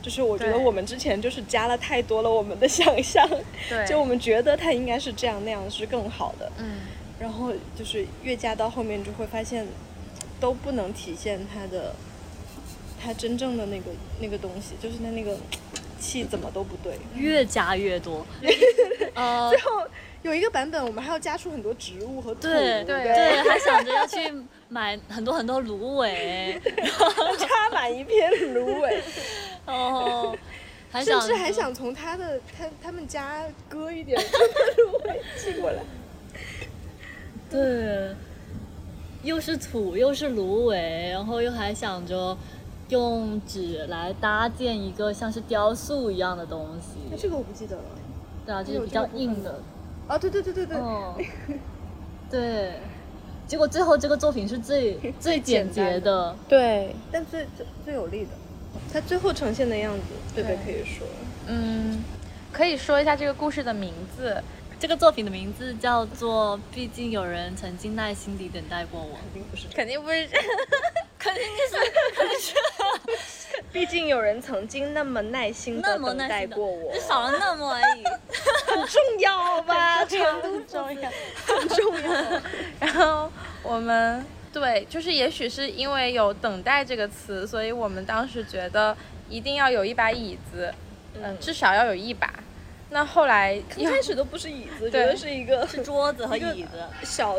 [0.03, 3.27] 就是我觉得我们之前就是加了太多了我们的想象，
[3.69, 6.81] 对，就我们觉得它应该是这样那样是更好的，嗯。
[7.21, 9.65] 然后就是越加到后面就会发现
[10.41, 11.95] 都不能体现它的
[13.01, 13.85] 它真正的那个
[14.21, 15.37] 那个东西，就是它那个
[16.01, 16.95] 气怎么都不对。
[17.15, 18.27] 越加越多。
[19.15, 19.87] 呃，最后
[20.23, 23.15] 有一个版本，我们还要加出很多植物和土，对对对？
[23.15, 24.19] 对，还想着要去
[24.73, 26.59] 买很多很多芦苇，
[27.39, 29.03] 插满一片芦苇。
[29.67, 30.35] 然后
[30.91, 34.19] 还甚至还想从他的他他们家割一点
[34.79, 35.83] 芦苇寄过来。
[37.51, 38.17] 对，
[39.23, 42.35] 又是土又是芦苇，然后又还想着
[42.89, 47.83] 用纸来搭建一个像是雕塑一样的东西，这个我不记得了。
[48.47, 49.61] 对啊，就是比较硬的，
[50.09, 51.15] 啊，对对对对对，嗯，
[52.31, 52.73] 对。
[53.53, 58.31] 结果最后这个作品是最 最简洁的，对，但最最最有力的，
[58.91, 60.01] 它最后呈现的样子，
[60.35, 60.43] 对？
[60.43, 60.57] 对。
[60.65, 61.07] 可以说，
[61.49, 62.03] 嗯，
[62.51, 64.43] 可以说一下这个故事的名字。
[64.83, 69.17] 这个作品的名字叫做《毕竟有人曾经耐心地等待过我》。
[69.23, 69.69] 肯定不是。
[69.73, 70.27] 肯定不是，
[71.17, 71.77] 肯定是
[72.17, 78.03] 肯定是毕竟有人曾经那么耐心的等待过我，就少了那么而已。
[78.67, 80.03] 很重要吧？
[80.11, 81.09] 程度重要。
[81.47, 82.41] 很重要。
[82.81, 83.31] 然后
[83.63, 88.97] 我们对，就是也许是因为有“等待”这个词，所以我们当时觉得
[89.29, 90.75] 一定要有一把椅子，
[91.23, 92.29] 嗯，至少要有一把。
[92.93, 96.69] 那后来一开始都不是椅子，觉得是一个是桌子和椅子，
[97.03, 97.37] 小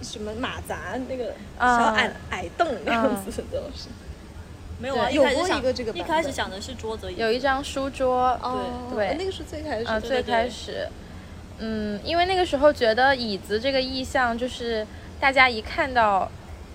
[0.00, 3.88] 什么马扎那个小啊矮矮凳那样子都，是
[4.80, 5.14] 没有啊，对。
[5.14, 8.36] 一开始想有过一个这个一开始想的是桌子有一张书桌，
[8.90, 9.08] 对。
[9.08, 9.16] 对。
[9.18, 9.84] 那个是最开始。
[9.84, 10.88] 啊，最开始，
[11.58, 14.86] 嗯，因为那个时候觉得椅子这个意象，就是
[15.20, 16.28] 大家一看到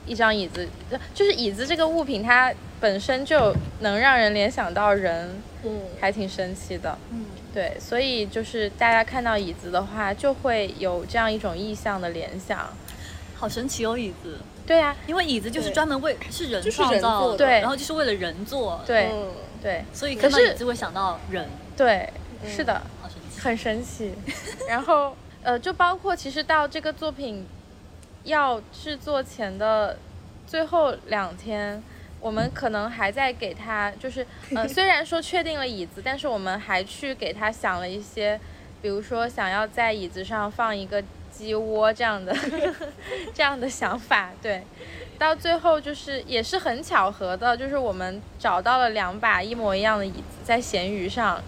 [0.05, 6.97] 一张椅子，就就是椅子这个物品，它本身就能让人联想到人，嗯，还挺神奇的。
[7.12, 7.25] 嗯，
[7.57, 12.69] 对，所以就是大家看到椅子的话，就会有这样一种意象的联想。
[13.35, 17.37] 好神奇哦，椅子，对呀、因为椅子就是专门为是人就是人创造的，做的。
[17.39, 17.47] 对。
[17.59, 19.31] 然后就是为了人做，，对、嗯。
[19.59, 19.83] 对。
[19.91, 22.13] 所以可是看到椅子会想到人，对，
[22.45, 22.79] 是的。
[23.01, 23.39] 好神奇。
[23.41, 24.13] 很神奇。
[24.69, 27.43] 然后呃，就包括其实到这个作品
[28.23, 29.97] 要制作前的
[30.45, 31.81] 最后两天，
[32.19, 34.25] 我们可能还在给他，就是
[34.56, 38.39] 呃，虽然说确定了椅子，但是我们还去给他想了一些，
[38.82, 42.36] 比如说想要在椅子上放一个鸡窝这样的
[43.34, 44.63] 这样的想法，对。
[45.19, 51.41] 到最后就是也是很巧合的，就是我们找到了两把一模一样的椅子在闲鱼上，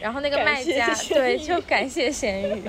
[0.00, 2.62] 然后那个卖家对就感谢闲鱼，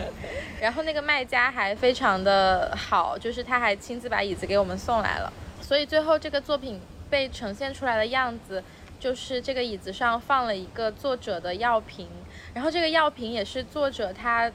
[0.60, 6.82] 然后那个卖家还非常的好，就是他还亲自把椅子给我们送来了，所以最后这个作品
[7.14, 8.64] 被呈现出来的样子，
[9.00, 12.08] 就是这个椅子上放了一个作者的药瓶，
[12.56, 14.52] 然后这个药瓶也是作者他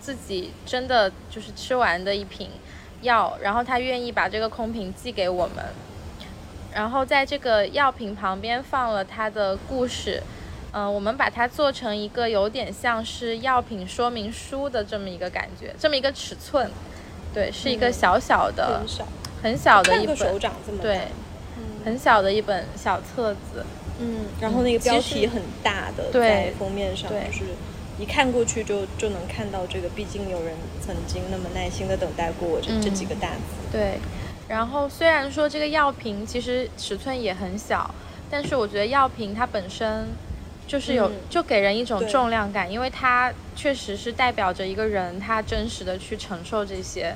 [0.00, 2.48] 自己真的就是吃完的一瓶
[3.02, 5.62] 药，然后他愿意把这个空瓶寄给我们，
[6.72, 10.22] 然后在这个药瓶旁边放了他的故事。
[10.72, 16.70] 嗯、我们把它做成一个有点像是药品说明书的这么一个感觉，这么一个尺寸，
[17.34, 18.80] 对，是一个嗯小小的、
[19.42, 21.08] 很小的一本，掌这么对，
[21.84, 23.64] 很小的一本小册子。
[24.02, 27.44] 嗯，然后那个标题很大的对在封面上，就是
[27.98, 33.42] 一看过去就就能看到这个，毕竟有人曾经那么耐心的等待过我这、这嗯几个大字。
[33.70, 33.98] 对，
[34.48, 37.94] 然后虽然说这个药瓶其实尺寸也很小，
[38.30, 40.08] 但是我觉得药瓶它本身
[40.66, 47.14] 就是有、嗯就给人一种重量感，因为它确实是代表着一个人他真实的去承受这些。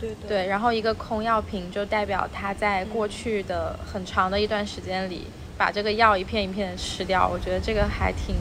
[0.00, 0.28] 对对。
[0.28, 5.26] 对，然后一个空药瓶就代表他在过去的很长的一段时间里，
[5.56, 7.28] 把这个药一片一片的吃掉。
[7.28, 8.34] 我觉得这个还挺，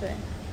[0.00, 0.10] 对。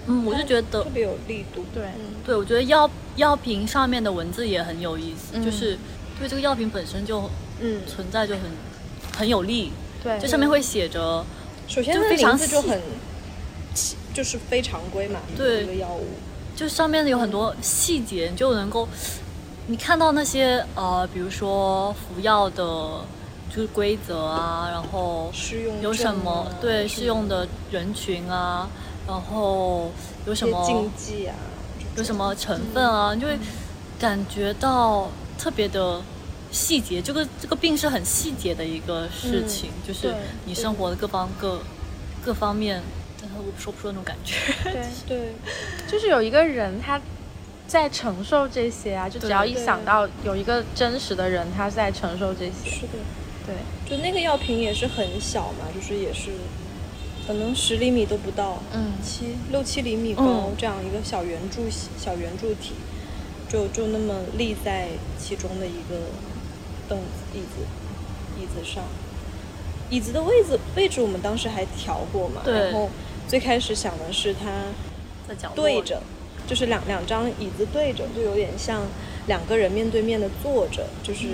[0.07, 1.65] 嗯，我就觉得特别有力度。
[1.73, 1.83] 对。
[1.83, 5.43] 嗯，对，我觉得药药瓶上面的文字也很有意思，嗯。
[5.43, 5.77] 就是
[6.17, 8.43] 对这个药瓶本身就嗯，存在就很
[9.17, 9.71] 很有力，
[10.03, 11.25] 对，这上面会写着，
[11.67, 12.79] 首先非常就很，
[14.13, 15.63] 就是非常规嘛，对。
[15.63, 16.05] 一个药物。
[16.55, 18.87] 就上面有很多细节，你就能够，
[19.69, 22.63] 你看到那些呃，比如说服药的，
[23.49, 25.29] 就是规则啊，然后
[25.81, 28.69] 有什症么啊对适用的人群啊，
[29.05, 29.91] 然后
[30.25, 31.35] 有什么禁忌啊，
[31.97, 33.37] 有什么成分啊，你就会
[33.99, 36.01] 感觉到特别的
[36.49, 37.01] 细节。
[37.01, 41.59] 这个这个病是很细节的一个事情，就是你生活的各方各
[42.23, 42.81] 各方面，
[43.19, 44.35] 但是我说不出那种感觉。
[44.63, 45.33] 对，对，
[45.91, 47.01] 就是有一个人他
[47.67, 52.93] 在承受这些啊，就只要一想到有一个真实的人他在承受这些，是的。
[53.45, 53.55] 对，
[53.89, 56.31] 就那个药瓶也是很小嘛，就是也是
[57.25, 58.93] 可能十厘米都不到，嗯。
[59.03, 61.63] 七六七厘米高、嗯这样一个小圆柱
[61.97, 62.73] 小圆柱体，
[63.47, 66.07] 就就那么立在其中的一个
[66.89, 67.65] 凳子椅子
[68.41, 68.83] 椅子上。
[69.89, 72.53] 椅子的位置位置我们当时还调过嘛，对。
[72.53, 72.89] 然后
[73.27, 74.49] 最开始想的是它
[75.55, 76.01] 对着，
[76.47, 78.81] 就是两两张椅子对着，就有点像
[79.27, 81.27] 两个人面对面的坐着，就是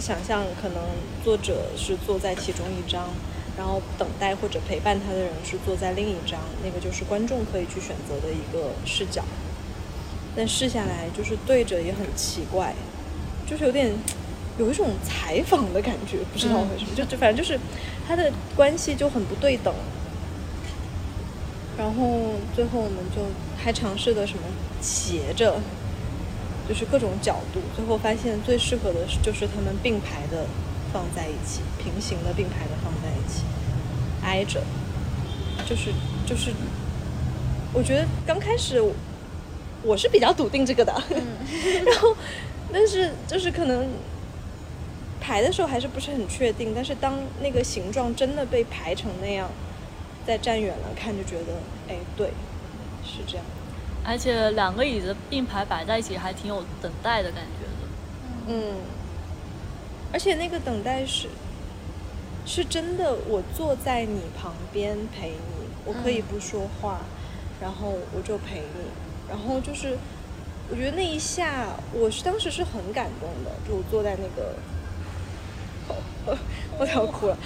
[0.00, 0.82] 想象可能
[1.22, 3.10] 作者是坐在其中一张，
[3.56, 9.22] 然后等待或者陪伴他的人是坐在另一张，那个就是观众可以去选择的一个视角。
[10.34, 12.74] 但试下来就是对着也很奇怪，
[13.46, 13.90] 就是有点
[14.58, 17.58] 有一种采访的感觉，不知道为什么，就就反正就是
[18.06, 19.74] 他的关系就很不对等。
[21.78, 23.22] 然后最后我们就
[23.56, 24.40] 还尝试的什么
[24.80, 25.60] 斜着，
[26.68, 30.46] 就是各种角度，最后发现最适合的是就是他们并排的
[30.92, 33.42] 放在一起，平行的并排的放在一起，
[34.22, 34.62] 挨着，
[35.68, 35.92] 就是
[36.26, 36.50] 就是，
[37.72, 38.92] 我觉得刚开始我
[39.82, 40.92] 我是比较笃定这个的，
[41.84, 42.16] 然后
[42.72, 43.86] 但是就是可能
[45.20, 49.50] 排的时候还是不是很确定，但是当那个形状真的被排成那样，
[50.26, 51.52] 再站远了看就觉得，
[51.88, 52.28] 哎，对，
[53.04, 53.46] 是这样。
[54.04, 58.52] 而且两个椅子并排摆在一起，还挺有等待的感觉的。
[58.54, 58.76] 嗯，
[60.12, 61.28] 而且那个等待是
[62.44, 67.00] 是真的，我坐在你旁边陪你，我可以不说话，
[67.60, 68.84] 然后我就陪你，
[69.28, 69.96] 然后就是
[70.68, 74.54] 我觉得那一下，我是当时是很感动的，就我坐在那个。
[76.78, 77.38] 我都要哭了，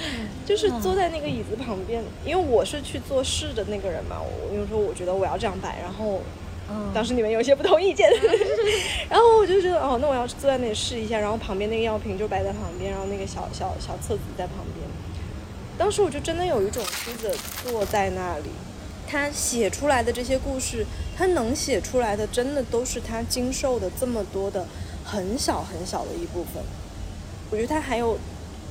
[0.46, 6.20] 就是坐在那个椅子旁边，因为我是去做事的那个人嘛，我因为说我觉得我要这样摆，然后
[6.68, 8.10] 嗯当时你们有些不同意见，
[9.08, 14.88] 然后我就觉得哦，那我要坐在那里试一下，然后旁边那个药瓶就摆在旁边，然后那个小小小册子在旁边。
[15.78, 18.50] 当时我就真的有一种书者坐在那里，
[19.06, 20.84] 他写出来的这些故事，
[21.16, 24.66] 他能写出来的真的都是他经受的这么多的
[25.04, 26.62] 很小很小的一部分。
[27.50, 28.18] 我觉得他还有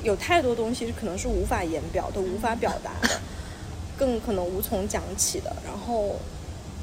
[0.03, 3.19] 有太多东西是可能是无法言表的、无法表达的，
[3.97, 5.55] 更可能无从讲起的。
[5.65, 6.15] 然后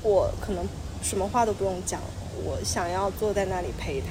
[0.02, 0.66] 我可能
[1.02, 2.00] 什么话都不用讲，
[2.44, 4.08] 我想要坐在那里陪他，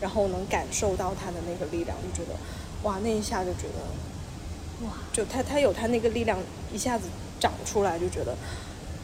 [0.00, 2.36] 然后能感受到他的那个力量，就觉得
[2.82, 6.38] 哇，那一下就觉得哇，就他他有他那个力量
[6.72, 7.04] 一下子
[7.38, 8.36] 长出来，就觉得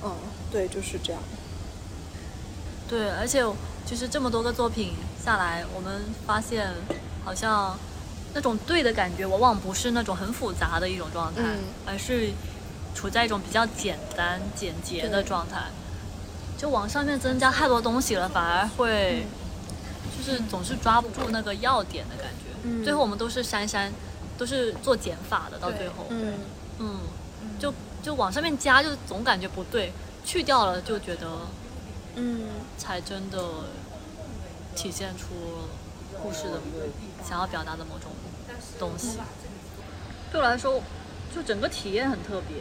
[0.03, 0.13] 嗯，
[0.51, 1.23] 对，就是这样。
[2.89, 3.41] 对，而且
[3.85, 6.69] 就是这么多个作品下来，我们发现
[7.25, 7.79] 好像
[8.37, 11.59] 那种对的感觉，往往不是那种很复杂的一种状态，嗯。
[11.87, 12.31] 而是
[12.95, 15.63] 处在一种比较简单、简洁的状态。
[16.59, 19.25] 就往上面增加太多东西了，反而会
[20.15, 22.53] 就是总是抓不住那个要点的感觉。
[22.65, 22.85] 嗯。
[22.85, 23.91] 最后我们都是删删，
[24.37, 26.35] 都是做减法的，到最后，嗯，
[26.79, 27.01] 嗯，
[27.59, 27.73] 就
[28.03, 29.93] 就往上面加，就总感觉不对，
[30.27, 31.27] 去掉了就觉得
[32.17, 33.39] 嗯，才真的
[34.75, 35.27] 体现出
[36.23, 36.61] 故事的
[37.27, 38.11] 想要表达的某种
[38.79, 39.19] 东西。
[40.33, 40.83] 对我来说，
[41.35, 42.59] 就整个体验很特别。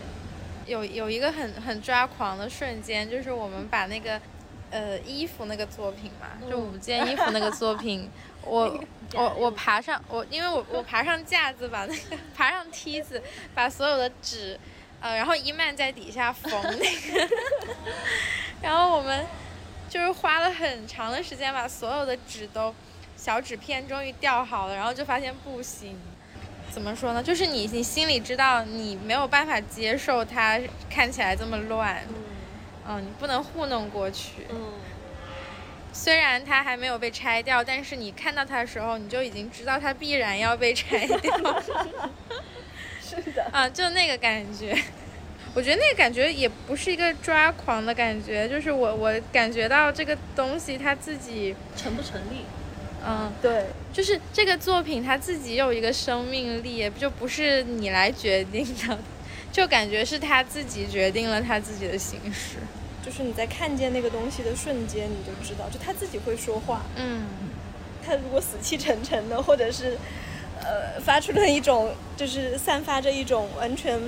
[0.65, 4.19] 有有一个很很抓狂的瞬间，就是我们把那个
[4.71, 8.09] 呃衣服那个作品嘛，就五件衣服那个作品，
[8.41, 13.21] 我我我爬上我因为我我爬上架子，把那个 爬上梯子，
[13.53, 14.59] 把所有的纸，
[15.01, 17.29] 呃，然后伊曼在底下缝那个，
[18.63, 19.23] 然后我们
[19.87, 22.73] 就是花了很长的时间把所有的纸都
[23.25, 25.97] 小纸片终于掉好了，然后就发现不行。
[26.69, 27.23] 怎么说呢？
[27.23, 30.59] 就是你，你心里知道你没有办法接受它
[30.91, 32.03] 看起来这么乱，
[32.87, 34.45] 嗯，你不能糊弄过去。
[34.51, 34.73] 嗯，
[35.91, 41.63] 虽然它还没有被拆掉，但是你看到它的时候，你就已经知道它必然要被拆 掉。
[43.01, 44.77] 是的，啊，就那个感觉，
[45.55, 52.45] 我觉得那个感觉也不是一个抓狂的感觉，就是我我感觉到这个东西它自己，成不成立？
[53.07, 58.97] 嗯，对，就是这个作品它自己有一个生命力，就不是你来决定的，
[59.51, 62.57] 就感觉是他自己决定了他自己的形式。
[63.05, 66.81] 就是你在看见那个东西的瞬间，你就知道，就他自己会说话。
[66.97, 67.23] 嗯
[68.03, 69.97] 他如果死气沉沉的，或者是
[70.61, 73.99] 呃发出了一种就是散发着一种完全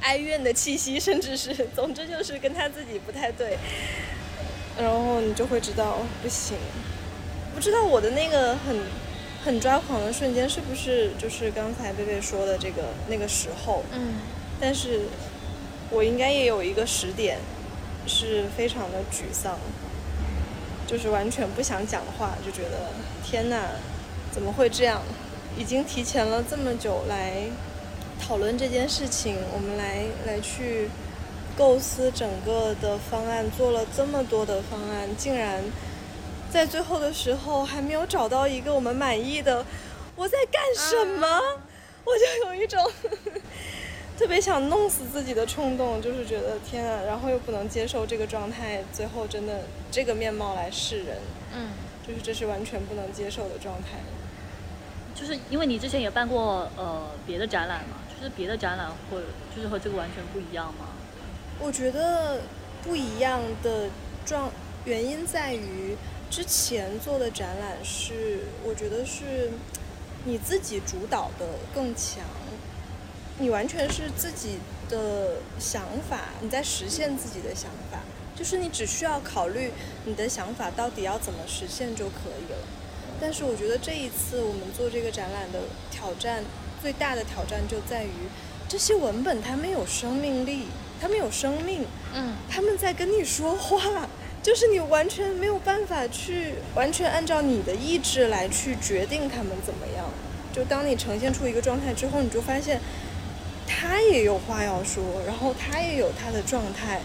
[0.00, 3.56] 哀怨的气息，甚至是总之就是跟他自己不太对，
[4.80, 6.56] 然后你就会知道不行。
[7.58, 8.76] 不知道我的那个很
[9.44, 13.82] 很抓狂的瞬间是不是就是刚才贝贝说的这个那个时候？
[13.92, 14.14] 嗯
[14.60, 15.00] 但是
[15.90, 17.38] 我应该也有一个时点
[18.06, 19.58] 是非常的沮丧，
[20.86, 22.92] 就是完全不想讲话，就觉得
[23.24, 23.70] 天哪，
[24.30, 25.02] 怎么会这样？
[25.56, 27.42] 已经提前了这么久来
[28.20, 30.88] 讨论这件事情，我们来来去
[31.56, 35.60] 构思整个的方案，做了这么多的方案，竟然
[36.50, 39.64] 在最后的时候还没有找到一个我们满意的，
[40.16, 41.26] 我在干什么？
[42.04, 42.82] 我就有一种
[44.18, 51.18] 特别想弄死自己的冲动，就是觉得天啊，然后又不能接受这个状态，最后真的这个面貌来示人，
[51.54, 51.70] 嗯
[52.06, 53.98] 就是这是完全不能接受的状态。
[55.14, 59.18] 就是因为你之前也办过呃别的展览嘛，就是别的展览会
[59.54, 60.86] 就是和这个完全不一样嘛。
[61.60, 62.40] 我觉得
[62.82, 63.88] 不一样的
[64.24, 64.48] 状
[64.84, 65.96] 原因在于，
[66.30, 69.50] 之前做的展览是，我觉得是
[70.24, 72.22] 你自己主导的更强，
[73.38, 78.00] 你完全是自己的想法，你在实现自己的想法，
[78.36, 79.72] 就是你只需要考虑
[80.04, 82.58] 你的想法到底要怎么实现就可以了。
[83.20, 85.60] 但是我觉得这一次我们做这个展览的
[85.90, 86.44] 挑战，
[86.80, 88.10] 最大的挑战就在于
[88.68, 90.66] 这些文本它没有生命力，
[91.00, 94.08] 它没有生命，嗯他们在跟你说话，
[94.48, 100.06] 就是你完全没有办法去完全按照你的意志来去决定他们怎么样。
[100.54, 102.80] 就当你呈现出一个状态之后，你就发现
[103.66, 107.02] 他也有话要说，然后他也有他的状态，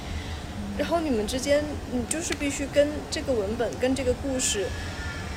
[0.78, 4.68] 然后你们之间，你就是必须跟这个文本、跟这个故事，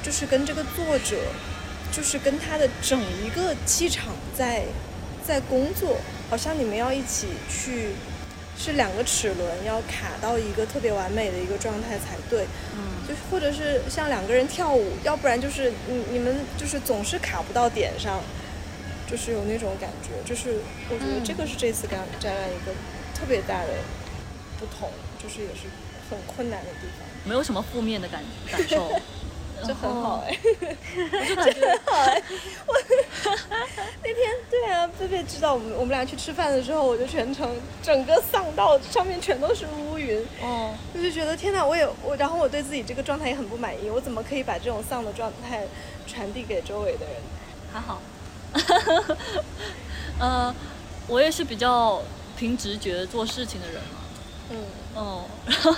[0.05, 1.16] 就是跟这个作者，
[1.90, 4.62] 就是跟他的整一个气场在
[5.27, 5.97] 在工作，
[6.31, 7.88] 好像你们要一起去，
[8.59, 12.47] 是两个齿轮要卡到一个特别完美的一个状态才对。
[12.77, 18.21] 嗯就是或者是像两个人跳舞，要不然就是你你们就是总是卡不到点上，
[19.09, 20.11] 就是有那种感觉。
[20.29, 20.59] 就是
[20.90, 22.73] 我觉得这个是这次展展览一个
[23.14, 23.69] 特别大的
[24.59, 24.90] 不同，
[25.23, 25.71] 就是也是
[26.11, 27.07] 很困难的地方。
[27.23, 28.90] 没有什么负面的感感受，
[29.64, 30.37] 这很好哎、
[31.12, 31.61] 我就感觉
[34.03, 45.64] 那天对啊，贝贝知道我们我们俩去吃饭的时候，我就全程整个丧道上面全都是乌云，哦，我就觉得天哪，我也我，然后我对自己这个状态也很不满意，我怎么可以把这种丧的状态
[46.07, 47.16] 传递给周围的人？
[47.73, 48.01] 还好。
[50.19, 50.55] 呃，
[51.09, 52.01] 我也是比较
[52.37, 54.01] 凭直觉做事情的人嘛。
[54.51, 54.64] 嗯
[54.95, 55.75] 哦，然 后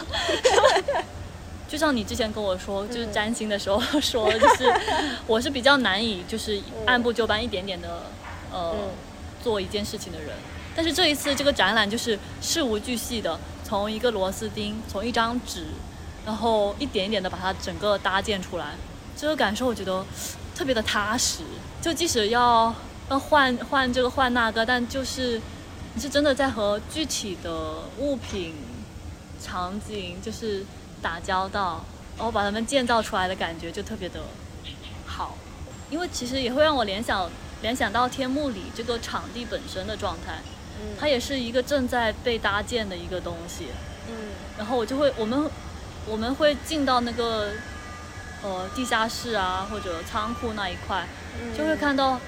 [1.68, 4.72] 就像你之前跟我说，就是占星的时候 说，就是
[5.26, 8.04] 我是比较难以就是按部就班一点点的
[8.50, 8.88] 呃、嗯
[9.40, 10.30] 做一件事情的人。
[10.74, 15.66] 但是这一次这个展览就是事无巨细的，从一个螺丝钉，从一张纸，
[16.26, 18.74] 然后一点一点的把它整个搭建出来，
[19.16, 20.04] 这个感受我觉得
[20.56, 21.44] 特别的踏实。
[21.80, 22.74] 就即使要
[23.10, 25.40] 要换换这个换那个，但就是
[25.94, 28.54] 你是真的在和具体的物品、
[29.40, 30.64] 场景就是
[31.02, 31.84] 打交道，
[32.16, 34.20] 然后把它们建造出来的感觉就特别的
[35.06, 35.36] 好。
[35.90, 37.30] 因为其实也会让我联想
[37.62, 40.38] 联想到天幕里这个场地本身的状态，
[40.80, 40.96] 嗯。
[41.00, 43.68] 它也是一个正在被搭建的一个东西。
[44.08, 44.14] 嗯。
[44.58, 45.50] 然后我就会，我们
[46.06, 47.52] 我们会进到那个
[48.42, 51.06] 呃地下室啊或者仓库那一块，
[51.40, 51.56] 嗯。
[51.56, 52.20] 就会看到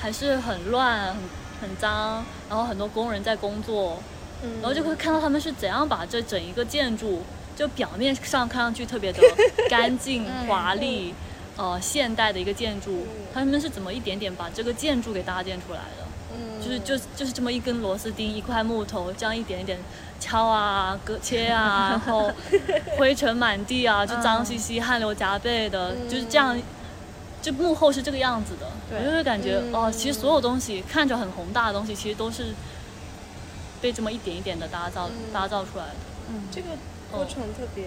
[0.00, 1.16] 还是很乱、很
[1.60, 4.02] 很脏，然后很多工人在工作，
[4.42, 4.54] 嗯。
[4.60, 7.22] 然后就会看到他们是怎样把这整一个建筑，
[7.56, 9.20] 就表面上看上去特别的
[9.68, 11.14] 干净、嗯华丽，
[11.56, 16.06] 呃现代的一个建筑嗯，他们是怎么一点点把这个建筑给搭建出来的？
[16.34, 16.60] 嗯。
[16.60, 19.78] 就是就就是这么一根螺丝钉，一块木头，这样一点一点
[20.20, 22.32] 敲啊、割切啊， 然后
[22.96, 26.08] 灰尘满地啊，就脏兮兮、汗流浃背的，嗯。
[26.08, 26.60] 就是这样。
[27.42, 29.00] 就幕后是这个样子的，对。
[29.00, 29.74] 我就会感觉、嗯。
[29.74, 32.54] 哦，其实所有东西看着很宏大的东西，其实都是
[33.80, 35.32] 被这么一点一点的打造、嗯。
[35.32, 35.94] 打造出来的。
[36.30, 36.44] 嗯。
[36.52, 36.68] 这个
[37.12, 37.84] 过程特别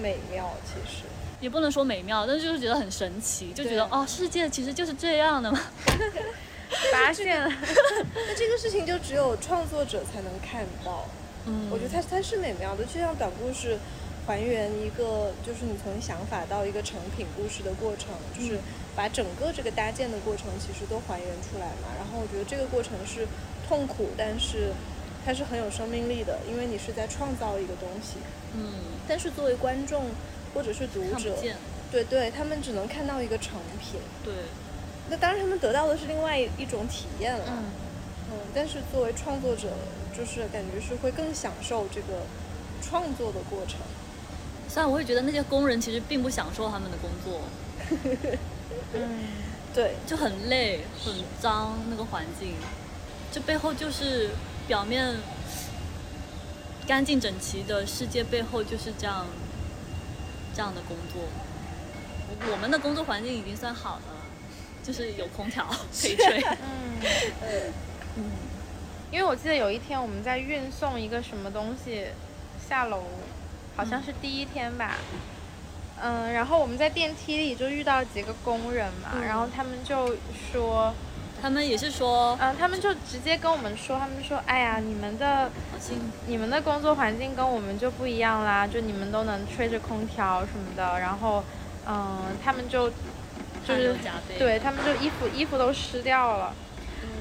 [0.00, 1.04] 美妙，其实。
[1.40, 5.58] 也不能说美妙，但是就是觉得很神奇，就觉得哦，世界其实就是这样的嘛。
[6.92, 7.48] 发现了，
[8.14, 11.06] 那这个事情就只有创作者才能看到。
[11.46, 13.76] 嗯，我觉得它它是美妙的，就像短故事，
[14.26, 18.60] 还原一个就是你从想法到一个成品故事的过程，就是
[18.94, 21.88] 把整个这个搭建的过程其实都还原出来嘛。
[21.98, 23.26] 然后我觉得这个过程是
[23.66, 24.72] 痛苦，但是
[25.24, 28.18] 它是很有生命力的，因为你是在创造一个东西。
[28.56, 28.72] 嗯，
[29.06, 30.06] 但是作为观众
[30.54, 31.36] 或者是读者，
[31.90, 34.00] 对对，他们只能看到一个成品。
[34.24, 34.32] 对，
[35.08, 37.44] 那当然，他们得到的是另外一种体验了。
[37.48, 37.64] 嗯
[38.32, 39.68] 嗯，但是作为创作者，
[40.16, 42.22] 就是感觉是会更享受这个
[42.80, 43.78] 创作的过程。
[44.68, 47.40] 虽然我会觉得那些工人其实并不享受他们的工作，
[48.94, 49.18] 嗯，
[49.74, 52.54] 对，就很累、很脏那个环境，
[53.32, 54.30] 这背后就是
[54.70, 55.16] 表面
[56.86, 59.26] 干净整齐的世界背后就是这样
[60.54, 61.22] 这样的工作。
[62.52, 64.20] 我们的工作环境已经算好的了，
[64.84, 66.40] 就是有空调可以吹。
[68.16, 68.22] 嗯，
[69.10, 72.06] 因为我记得有一天我们在运送一个什么东西
[72.68, 73.02] 下楼，
[73.74, 74.98] 好像是第一天吧。
[76.00, 80.14] 嗯，然后我们在电梯里就遇到几个工人嘛，然后他们就
[80.52, 80.94] 说，
[81.40, 85.50] 他们也是说，嗯，他们就直接跟我们说，他们说，哎呀，你们的
[86.26, 91.42] 你们的工作环境跟我们就不一样啦，就你们都能吹着空调什么的，然后，
[91.86, 92.90] 嗯，他们就
[93.66, 93.96] 就是。
[94.38, 96.54] 对他们就衣服衣服都湿掉了，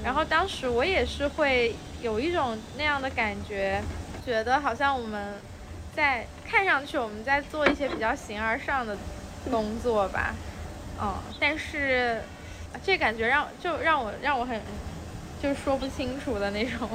[0.03, 3.81] 然后当时我也是会有一种那样的感觉，
[4.25, 5.35] 觉得好像我们
[5.93, 8.97] 在看上去我们在做一些比较形而上的
[9.51, 10.33] 工作吧，
[11.01, 12.21] 嗯，但是
[12.83, 14.59] 这感觉让就让我让我很
[15.41, 16.89] 就是说不清楚的那种，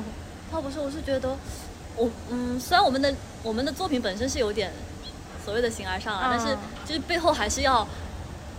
[0.53, 1.37] 倒不是，我是觉得，
[1.97, 4.73] 我嗯，虽然我们的我们的作品本身是有点
[5.45, 7.87] 所谓的形而上啊，嗯但是就是背后还是要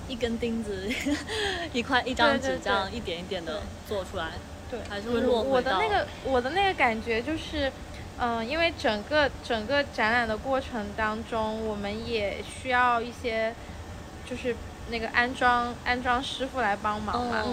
[0.08, 0.90] 一根钉子，
[1.74, 4.32] 一块一张纸这样一点一点的做出来，
[4.70, 5.02] 对，还。
[5.02, 7.72] 是会落我的那个我的那个感觉就是，
[8.20, 13.54] 嗯、因为整个整个展览的过程当中，我们也需要一些
[14.30, 14.56] 就是
[14.90, 17.44] 那个安装安装师傅来帮忙嘛，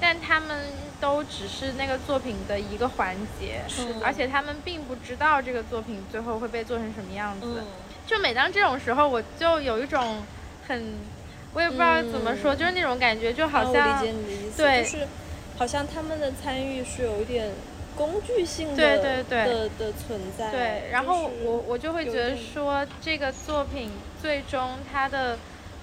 [0.00, 0.66] 但他们
[1.00, 3.62] 都只是那个作品的一个环节，
[4.02, 7.46] 而且他们并不知道这个作品最后会被做成什么样子。
[7.58, 7.66] 嗯，
[8.06, 10.22] 就每当这种时候，我就有一种
[10.66, 10.94] 很，
[11.52, 12.58] 我也不知道怎么说，嗯。
[12.58, 14.82] 就是那种感觉，就好像理解你的意思，对。
[14.82, 15.08] 就是
[15.58, 17.50] 好像他们的参与是有一点
[17.96, 19.44] 工具性的对对对。
[19.44, 20.50] 的的存在。
[20.50, 25.38] 对，然后就是我我就会觉得说，这个作品最终它的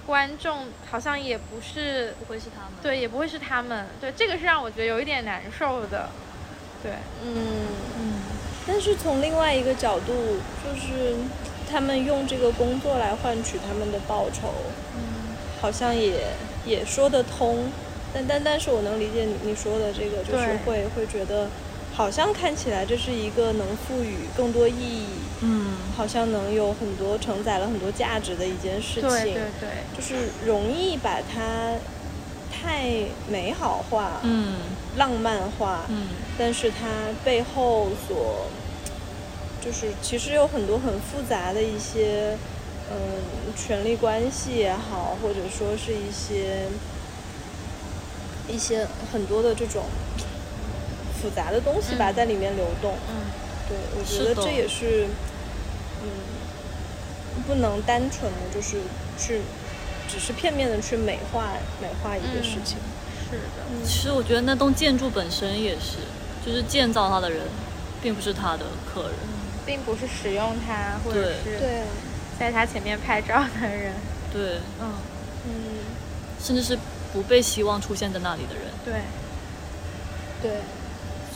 [0.06, 6.08] 观众好像也不是不会是他们，对，也不会是他们，对，这个是让我觉得有一点难受的，
[6.82, 6.92] 对，
[7.24, 7.34] 嗯，
[7.98, 8.22] 嗯，
[8.66, 10.12] 但是从另外一个角度，
[10.64, 11.16] 就是
[11.70, 14.52] 他们用这个工作来换取他们的报酬，
[14.94, 15.34] 嗯。
[15.58, 16.28] 好像也
[16.66, 17.72] 也说得通。
[18.12, 21.48] 但但但是我能理解你你说的这个，就是会会觉得，
[21.96, 25.06] 好像看起来这是一个能赋予更多意义，
[25.40, 29.08] 嗯，好像能有很多承载了很多价值的一件事情。
[29.08, 31.72] 对对对，就是容易把它
[32.52, 34.56] 太美好化、嗯。
[34.98, 36.08] 浪漫化，嗯。
[36.38, 36.86] 但是它
[37.24, 38.46] 背后所
[39.64, 42.36] 就是其实有很多很复杂的一些
[42.90, 42.96] 嗯
[43.56, 46.66] 权力关系也好，或者说是一些
[48.48, 49.84] 一些很多的这种
[51.20, 52.14] 复杂的东西吧，嗯。
[52.14, 52.94] 在里面流动。
[53.10, 53.14] 嗯。
[53.68, 55.08] 对，我觉得这也是
[56.02, 56.08] 嗯
[57.46, 58.76] 不能单纯的就是
[59.18, 59.40] 去
[60.08, 62.78] 只是片面的去美化美化一个事情。
[63.28, 65.98] 是的，其实我觉得那栋建筑本身也是，
[66.44, 67.40] 就是建造它的人，
[68.00, 69.18] 并不是他的客人。
[69.66, 71.80] 并不是使用它或者是对。
[71.80, 71.86] 啊，
[72.38, 73.92] 在它前面拍照的人，
[74.32, 74.92] 对，嗯，
[75.46, 75.52] 嗯，
[76.40, 76.78] 甚至是
[77.12, 78.94] 不被希望出现在那里的人，对，
[80.42, 80.60] 对。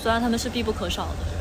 [0.03, 1.41] 虽然他们是必不可少的人。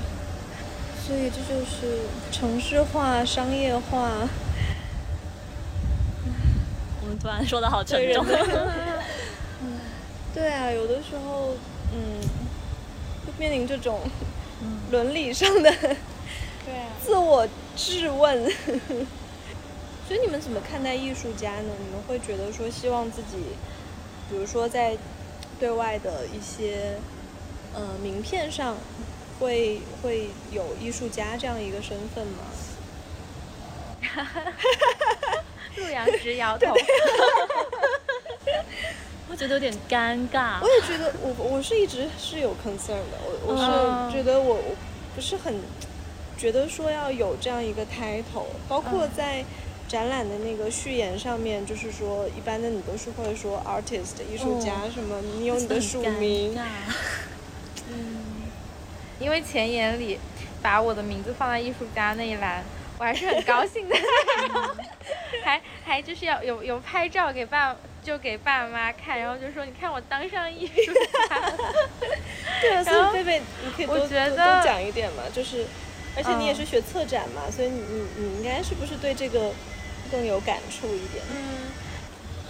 [1.07, 2.01] 所以这就是
[2.31, 4.11] 城市化、商业化
[7.01, 8.27] 我们突然说的好沉对人重。
[8.27, 8.71] 的。
[10.35, 11.55] 对啊，有的时候，
[11.91, 12.21] 嗯，
[13.25, 14.01] 就面临这种
[14.91, 18.43] 伦理上的对啊，自我质问。
[20.07, 21.73] 所以你们怎么看待艺术家呢？
[21.83, 23.37] 你们会觉得说，希望自己，
[24.29, 24.95] 比如说在
[25.59, 26.99] 对外的一些
[27.73, 28.77] 呃名片上，
[29.39, 32.43] 会会有艺术家这样一个身份吗？
[35.77, 36.67] 陆阳直摇头，
[39.29, 40.59] 我觉得有点尴尬。
[40.61, 40.67] 我。
[40.67, 44.09] 也觉得我我是一直是有 concern 的，我我嗯。
[44.11, 44.75] 是觉得我我
[45.15, 45.53] 不是很
[46.37, 49.11] 觉得说要有这样一个 title，包括嗯。
[49.15, 49.45] 在
[49.87, 56.55] 展览的那个序言上面，就是说一般的你都是会说 artist 艺术家什么，你有你的署名
[59.19, 60.19] 因为前言里
[60.61, 62.63] 把我的名字放在艺术家那一栏，
[62.97, 63.95] 我还是很高兴的，
[65.43, 70.93] 还还就是要有有拍照给爸就给爸妈看，然后就说你看我当上艺术
[71.29, 71.51] 家，
[72.61, 75.65] 对啊，所以贝贝，你可以多我觉多得多讲一点嘛，就是，
[76.15, 76.55] 而且你也嗯。
[76.55, 79.51] 是学策展嘛，所以你你你应该是不是对这个
[80.11, 81.23] 更有感触一点？
[81.31, 81.71] 嗯，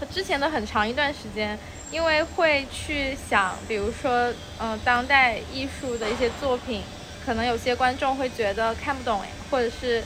[0.06, 1.58] 之前的很长一段时间，
[1.92, 6.82] 因为会去想，比如说，嗯、当代艺术的一些作品，
[7.26, 10.04] 可能有些观众会觉得看不懂，或者是，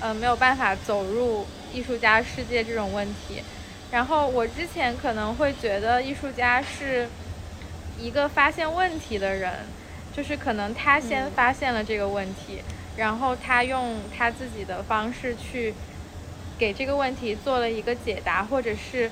[0.00, 3.42] 呃，没有办法走入艺术家世界这种问题。
[3.90, 7.08] 然后我之前可能会觉得艺术家是
[7.96, 9.52] 一个发现问题的人，
[10.16, 12.60] 就是可能他先发现了这个问题，
[12.96, 15.72] 然后他用他自己的方式去
[16.58, 19.08] 给这个问题做了一个解答，或者是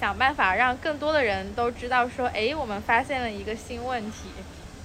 [0.00, 4.30] 想办法让更多的人都知道说，哎，我们发现了一个新问题，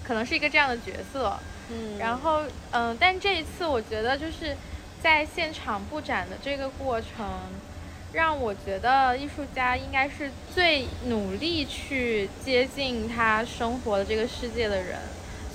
[0.03, 1.39] 可能是一个这样的角色。
[1.70, 2.41] 嗯然后，
[2.72, 4.55] 嗯，但这一次我觉得就是
[5.01, 7.09] 在现场布展的这个过程，
[8.11, 14.99] 让我觉得艺术家应该是最努力去接近他生活的这个世界的人，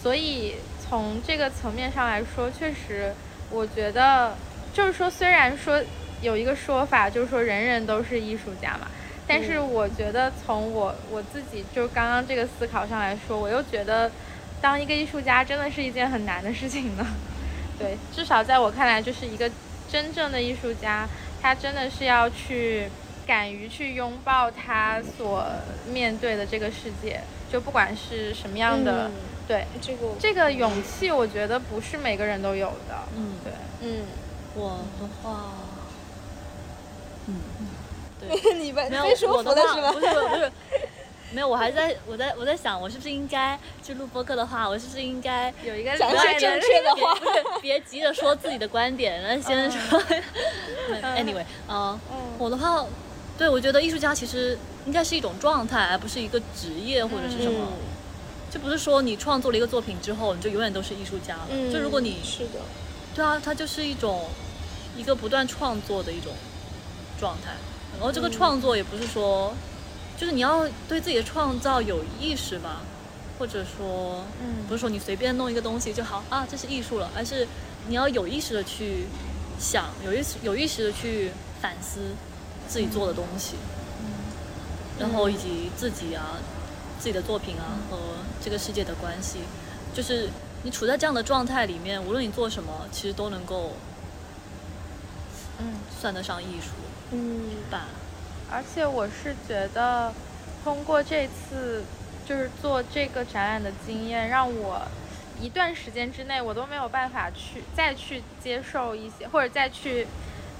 [0.02, 3.14] 所以从这个层面上来说，确实，
[3.50, 4.34] 我觉得
[4.72, 5.80] 就是说，虽然说
[6.22, 8.88] 有一个说法，就是说人人都是艺术家嘛。
[9.30, 14.10] 但是我觉得从我我自己就刚刚这个思考上来说，我又觉得
[14.60, 17.06] 当一个艺术家真的是一件很难的事情呢。
[17.78, 19.48] 对，至少在我看来，就是一个
[19.88, 21.08] 真正的艺术家，
[21.40, 22.88] 他真的是要去
[23.24, 25.46] 敢于去拥抱他所
[25.88, 27.20] 面对的这个世界，
[27.52, 29.12] 就不管是什么样的，嗯
[29.46, 32.98] 对这个这个勇气，我觉得不是每个人都有的。
[33.16, 33.52] 嗯，对，
[33.82, 34.02] 嗯，
[34.54, 35.52] 我的话，
[37.26, 37.36] 嗯，
[38.58, 39.92] 你们没有我的话服了是吗？
[39.92, 40.52] 不是不是，
[41.32, 47.14] 没有，我还在我在我在想，我是不是应该去录播客的话，我是不是应该有一个讲另外的一些正确的话。
[47.14, 50.00] 不是别急着说自己的观点，那先说。
[51.16, 52.84] anyway，嗯、嗯我的话，
[53.38, 57.58] 对我觉得艺术家其实应该是一种状态，而不是一个职业或者是什么。
[57.60, 57.90] 嗯
[58.50, 61.46] 就不是说你创作了一个作品之后，你就永远都是艺术家了。
[61.50, 62.58] 嗯，就如果你是的，
[63.14, 64.26] 对啊，它就是一种
[64.96, 66.32] 一个不断创作的一种
[67.16, 67.52] 状态。
[68.00, 68.32] 然后这个嗯。
[68.32, 69.54] 创作也不是说，
[70.16, 72.80] 就是你要对自己的创造有意识吧，
[73.38, 74.64] 或者说，嗯。
[74.66, 77.46] 不是说你随便弄一个东西就好啊，这是艺术了，而是
[77.88, 79.04] 你要有意识的去
[79.60, 81.30] 想，有意识有意识的去
[81.60, 82.00] 反思
[82.66, 83.56] 自己做的东西，
[84.00, 84.06] 嗯。
[84.98, 86.38] 然后以及自己啊、
[86.98, 87.98] 自己的作品啊和
[88.42, 89.40] 这个世界的关系，
[89.94, 90.30] 就是
[90.62, 93.72] 你处在这样的状态里面，无论你做什么，其实都能够
[95.58, 95.74] 嗯。
[96.00, 96.70] 算得上艺术
[97.10, 97.86] 嗯吧。
[98.52, 100.12] 而且我是觉得，
[100.64, 101.84] 通过这次
[102.26, 104.80] 就是做这个展览的经验，让我
[105.40, 110.06] 一段时间之内我都没有办法去再去接受一些，或者再去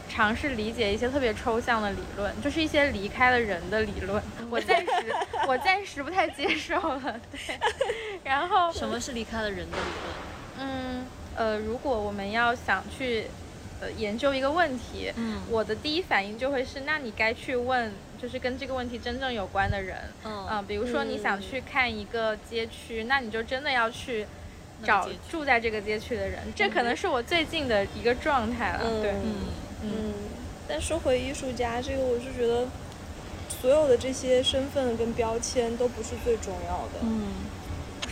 [0.09, 4.93] 尝试理解一些特别抽象的理论，就是一些离开了人的理论，我暂时
[5.49, 7.21] 我暂时不太接受了。
[7.31, 7.59] 对，
[8.23, 13.27] 然后什么是离开了人的理论嗯呃，如果我们要想去
[13.81, 15.41] 呃研究一个问题，嗯。
[15.51, 20.47] 我的第一反应就会是，那你该去问，就是跟这个问题真正有关的人，嗯。
[20.51, 21.43] 嗯、比如说你想嗯。
[21.43, 24.27] 去看一个街区，那你就真的要去
[24.85, 28.81] 找住在这个街区的人，这可能是我最近的一个状态了。
[29.03, 29.23] 对，嗯。
[29.23, 29.35] 嗯
[29.83, 30.15] 嗯，
[30.69, 32.69] 但说回艺术家这个，我是觉得
[33.49, 37.29] 所有的这些身份跟标签都不是最重要的，嗯。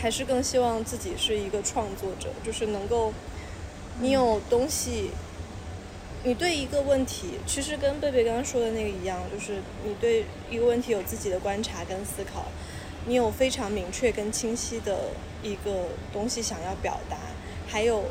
[0.00, 3.12] 还是更希望自己是一个创作者，就是能够
[4.00, 5.10] 你有东西。
[6.28, 12.44] 你对一个问题，其实跟贝贝刚刚说的那个一样，就是你对一个问题有自己的观察跟思考，
[13.06, 15.08] 你有非常明确跟清晰的
[15.42, 17.16] 一个东西想要表达，
[17.66, 18.04] 还有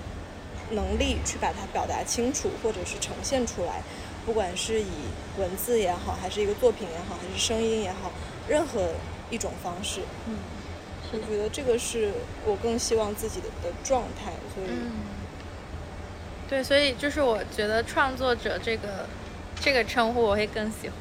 [0.72, 3.84] 能力去把它表达清楚，或者是呈现出来，
[4.26, 4.88] 不管是以
[5.38, 8.12] 文字也好，还是一个作品也好，还是声音也好，
[8.50, 8.96] 任何
[9.30, 10.40] 一种方式，嗯，
[11.14, 12.12] 我觉得这个是
[12.48, 14.70] 我更希望自己的的状态，所以。
[14.72, 14.92] 嗯，
[16.50, 19.06] 对，所以就是我觉得创作者这个
[19.60, 20.98] 这个称呼我会更喜欢，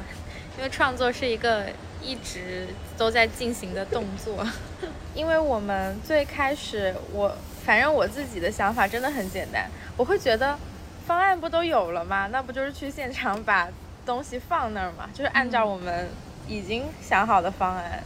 [0.59, 1.67] 因为创作是一个
[2.03, 2.67] 一直
[2.99, 4.45] 都在进行的动作。
[5.15, 7.35] 因为我们最开始我
[7.65, 10.59] 反正我自己的想法真的很简单，我会觉得
[11.07, 12.29] 方案不都有了吗？
[12.31, 13.69] 那不就是去现场把
[14.05, 16.09] 东西放那儿嘛，就是按照我们
[16.49, 18.03] 已经想好的方案。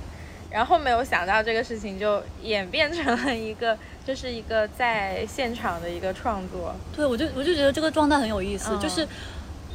[0.50, 3.78] 然后没有想到这个事情就演变成了一个，
[4.10, 6.74] 就是一个在现场的一个创作。
[6.92, 9.06] 对，我就我就觉得这个状态很有意思，嗯就是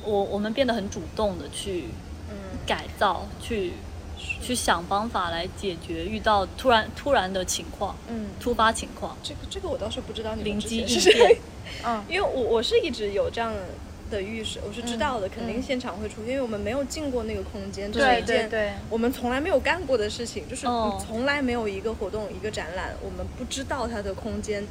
[0.03, 1.85] 我我们变得很主动的去
[2.29, 2.35] 嗯
[2.67, 3.71] 改造，去
[4.41, 9.15] 去想方法来解决遇到突然突然的情况、嗯突发情况。
[9.23, 11.37] 这个这个我倒是不知道你们之灵机应前是谁变，
[11.87, 13.53] 嗯因为我我是一直有这样
[14.09, 24.63] 的浴室，我是知道的，肯定现场会出现，因为我们没有进过那个空间，这是对一件我们从来没有干过的事情，就是哦从来没有一个活动、一个展览，我们不知道它的空间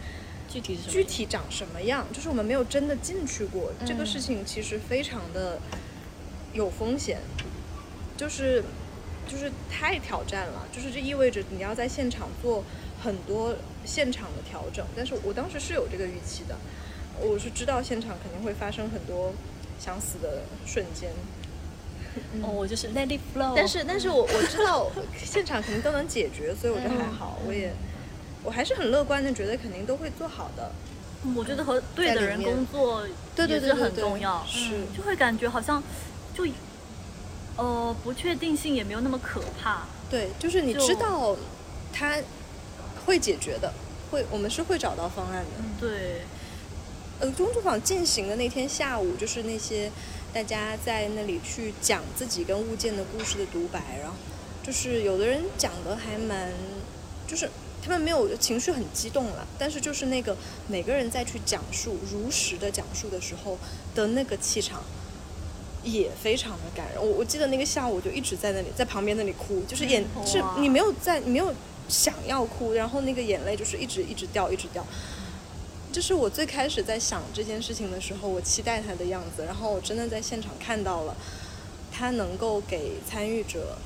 [0.48, 0.90] 具体是？
[0.90, 3.72] 具体长什么样，就是我们没有真的进去过。
[3.84, 5.58] 这个嗯事情其实非常的
[6.52, 7.18] 有风险，
[8.16, 8.62] 就是
[9.26, 12.62] 就是太挑战了，就是这意味着你要在现场做
[13.02, 14.86] 很多现场的调整。
[14.96, 16.56] 但是我当时是有这个预期的，
[17.20, 19.32] 我是知道现场肯定会发生很多
[19.78, 21.10] 想死的瞬间。
[22.42, 23.54] 哦，我就是 let it flow。
[23.56, 27.72] 但是，但是我我知道现场肯定都能解决，所以我就嗯还好，我也
[28.44, 30.70] 我还是很乐观的，觉得肯定都会做好的。
[31.34, 33.02] 我觉得和对的人工作
[33.34, 35.82] 对对对对对很重要，是就会感觉好像
[36.34, 36.46] 就
[37.56, 39.84] 呃不确定性也没有那么可怕。
[40.10, 41.34] 对，就是你知道
[41.92, 42.18] 他
[43.06, 43.72] 会解决的，
[44.10, 45.64] 会我们是会找到方案的。
[45.80, 46.20] 对，
[47.20, 49.90] 呃，工作坊进行的那天下午，就是那些
[50.32, 54.16] 大家在那里去讲自己跟物件的故事的独白，然后
[54.62, 56.52] 就是有的人讲的还蛮，
[57.26, 57.50] 就是
[57.82, 60.36] 他们没有情绪很激动了，但是就是那个
[60.68, 63.58] 每个人在去讲述如实的讲述的时候
[63.94, 64.82] 的那个气场。
[65.86, 71.52] 也非常的感人，我我记得那个下午就一直在那里，在旁边那里哭，就是眼是你没有在，你没有
[71.90, 74.82] 想要哭，然后那个眼泪就是一直一直掉，一直掉，
[75.94, 81.14] 这是我最开始在想这件事情的时候，我期待他的样子，然后我真的在现场看到了，
[81.92, 83.78] 他能够给参与者，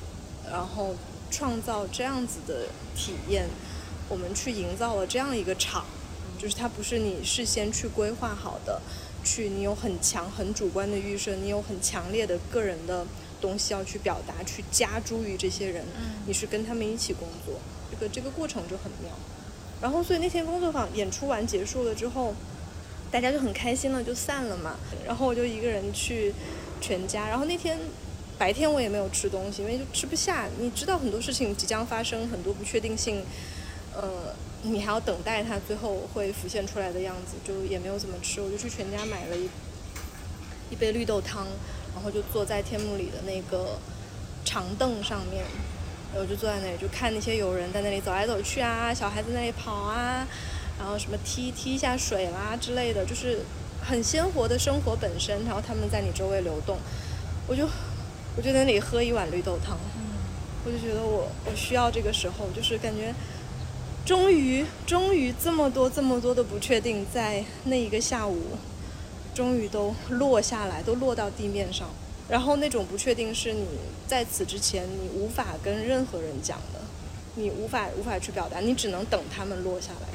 [0.49, 0.95] 然后
[1.29, 3.47] 创造这样子的体验，
[4.09, 5.85] 我们去营造了这样一个场，
[6.39, 8.81] 就是它不是你事先去规划好的，
[9.23, 13.05] 去你有很强很主观的预设，你有很强烈的个人的
[13.39, 15.85] 东西要去表达，去加诸于这些人，
[16.25, 17.59] 你是跟他们一起工作，
[17.91, 19.11] 这个这个过程就很妙。
[19.81, 22.33] 然后，所以那天工作坊演出完结束了之后，
[23.09, 24.75] 大家就很开心了，就散了嘛。
[25.05, 26.33] 然后我就一个人去
[26.81, 27.27] 全家。
[27.27, 27.79] 然后那天
[28.37, 30.47] 白天我也没有吃东西，因为就吃不下。
[30.59, 33.23] 你知道很多事情即将发生，很多不确定性，
[33.95, 38.41] 呃，你还要等待它最后会浮现出来的样子，就也没有怎么吃。
[38.41, 39.49] 我就去全家买了一
[40.69, 41.47] 一杯绿豆汤，
[41.95, 43.79] 然后就坐在天幕里的那个
[44.43, 45.43] 长凳上面，
[46.15, 50.27] 我就坐在那里，就看那些游人在那里走来走去啊，小孩子在那里跑啊，
[50.77, 53.39] 然后什么踢踢一下水啦之类的，就是
[53.81, 55.45] 很鲜活的生活本身。
[55.45, 56.77] 然后他们在你周围流动，
[57.47, 57.67] 我就
[58.35, 59.77] 我就在那里喝一碗绿豆汤，
[60.65, 63.13] 我就觉得我我需要这个时候，就是感觉
[64.03, 68.57] 终于终于这么多这么多的不确定，在那一个下午，
[69.35, 71.87] 终于都落下来，都落到地面上。
[72.29, 73.65] 然后那种不确定是你
[74.07, 76.79] 在此之前你无法跟任何人讲的，
[77.35, 80.07] 你无法无法去表达，你只能等他们落下来。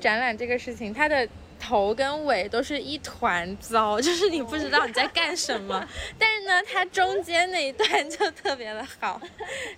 [0.00, 1.26] 展览这个事情，它的
[1.60, 5.88] 头跟尾都是一团糟， 就是你不知道你在干什么。
[6.18, 9.20] 但是呢，它中间那一段就特别的好，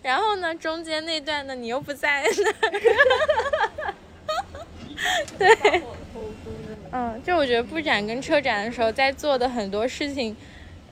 [0.02, 3.94] 然后呢，中间那段呢，你又不在那儿。
[5.38, 5.82] 对，
[6.96, 10.36] 嗯，就我觉得布展跟车展的时候，在做的很多事情，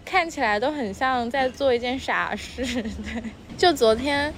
[0.05, 2.64] 看起来都很像在做一件傻事。
[2.82, 3.22] 对，
[3.57, 4.34] 就昨天。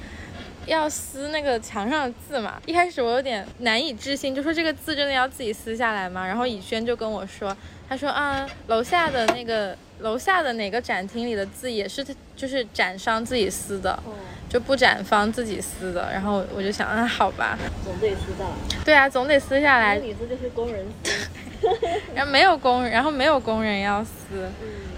[0.66, 6.26] 要撕那个墙上的字嘛，一开始我有点难以置信，就说这个字真的要自己撕下来吗？
[6.26, 7.54] 然后以轩就跟我说，
[7.86, 12.02] 他说啊，楼下的那个楼下的哪个展厅里的字也是
[12.34, 14.02] 就是展商自己撕的，
[14.48, 16.10] 就布展方自己撕的。
[16.10, 18.84] 然后我就想，啊，好吧，总得撕下来。
[18.86, 19.98] 对啊，总得撕下来。
[19.98, 21.28] 你撕就是工人撕，
[22.14, 24.50] 然后没有工人，然后没有工人要撕，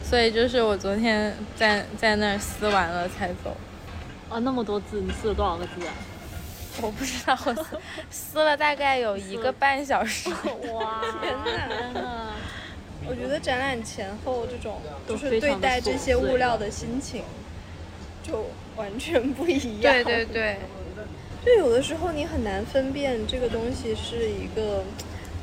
[0.03, 3.57] 所以就是我昨天在在那儿撕完了才走。
[4.29, 5.93] 啊，那么多字，你撕了多少个字啊？
[6.83, 7.65] 我不知道，我撕
[8.11, 10.29] 撕了大概有一个半小时。
[10.75, 12.33] 哇，天哪！
[13.09, 17.23] 我觉得展览前后这种都就是对待这些物料的心情，
[18.23, 19.95] 就完全不一样。
[19.95, 20.59] 对对对，
[21.45, 24.83] 就有的时候你很难分辨这个东西是一个，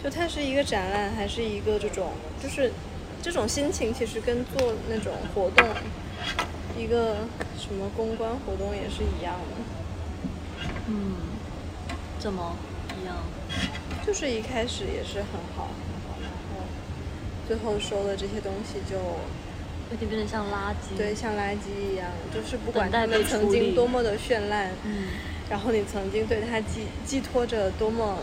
[0.04, 2.72] 就它是一个展览还是一个这种，就是
[3.22, 5.66] 这种心情其实跟做那种活动，
[6.78, 7.20] 一个
[7.58, 10.68] 什么公关活动也是一样的。
[10.88, 11.16] 嗯，
[12.20, 12.58] 怎么
[13.02, 13.16] 一样？
[14.06, 16.66] 就是一开始也是很好很好，然后
[17.48, 18.98] 最后收的这些东西就
[19.90, 20.98] 有点变得像垃圾。
[20.98, 25.08] 对，像垃圾一样，就是不管等待他们曾经多么的绚烂，嗯，
[25.50, 28.18] 然后你曾经对它寄寄托着多么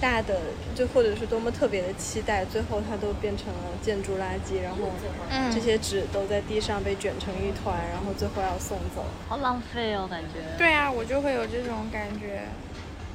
[0.00, 0.40] 大的，
[0.74, 4.90] 就或者是多么特别的期待，最后它都变成了建筑垃圾，然后
[5.30, 9.04] 嗯这些纸都在地上被卷成一团，然后最后要送走。
[9.28, 10.40] 好浪费哦，感觉。
[10.58, 12.42] 对啊，我就会有这种感觉。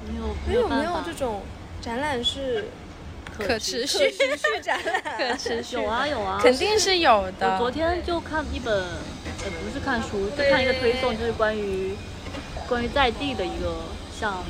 [0.07, 1.41] 没有所以有没有这种
[1.81, 2.69] 展览是
[3.37, 7.57] 可持续可持续展览， 可持续有啊 有啊，肯定是有的我。
[7.57, 11.95] 昨天就看一本，呃，不是看书，就看一个推送，就是关于
[12.67, 13.75] 关于在地的一个
[14.17, 14.43] 项目，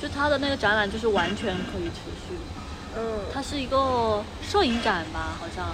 [0.00, 2.36] 就他的那个展览就是完全可以持续。
[2.96, 5.66] 嗯，它是一个摄影展吧，好像。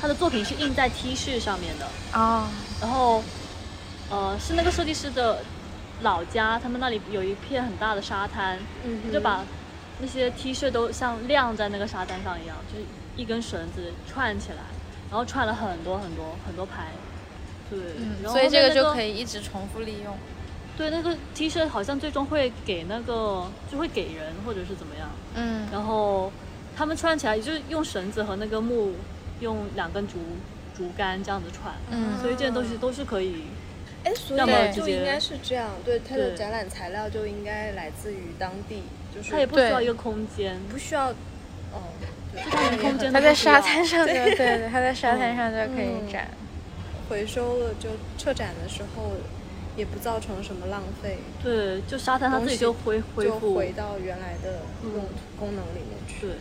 [0.00, 2.48] 他的作品是印在 T 恤上面的，啊，
[2.80, 3.22] 然后
[4.10, 5.38] 呃是那个设计师的
[6.00, 9.44] 老家，他们那里有一片很大的沙滩，嗯就把
[10.00, 14.64] 那些 T 恤都像晾在那个沙滩上一样，就是一根绳子串起来，
[15.08, 16.88] 然后串了很多很多很多排，
[17.70, 20.18] 对，嗯，然后所以这个就可以一直重复利用。
[20.82, 26.32] 对，那个 T 恤好像最终会给那个就会给人或者是怎么样，嗯，然后
[26.76, 28.94] 他们串起来就是用绳子和那个木，
[29.38, 30.14] 用两根竹
[30.76, 32.18] 竹竿这样子串，嗯。
[32.20, 33.44] 所以这些东西都是可以，
[34.02, 38.82] 哎，所以就应该是这样，对，它的展览材料就应该来自于当地，
[39.14, 41.10] 就是它也不需要一个空间，不需要，
[41.70, 41.78] 哦，
[42.32, 44.34] 对，就它连空间它在沙滩上就对。
[44.34, 46.12] 对，它在沙滩上就可以嗯。
[46.12, 46.26] 展。
[47.08, 49.12] 回收了就撤展的时候，
[49.76, 55.08] 也不造成什么浪费，对，就沙滩它自己就恢恢就复，回到原来的用嗯
[55.38, 56.26] 功能里面去。
[56.26, 56.36] 对，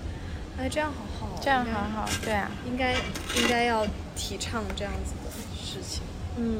[0.57, 6.03] 哎，这样好好，这样很好，对啊，应该应该要提倡这样子的事情。
[6.37, 6.59] 嗯，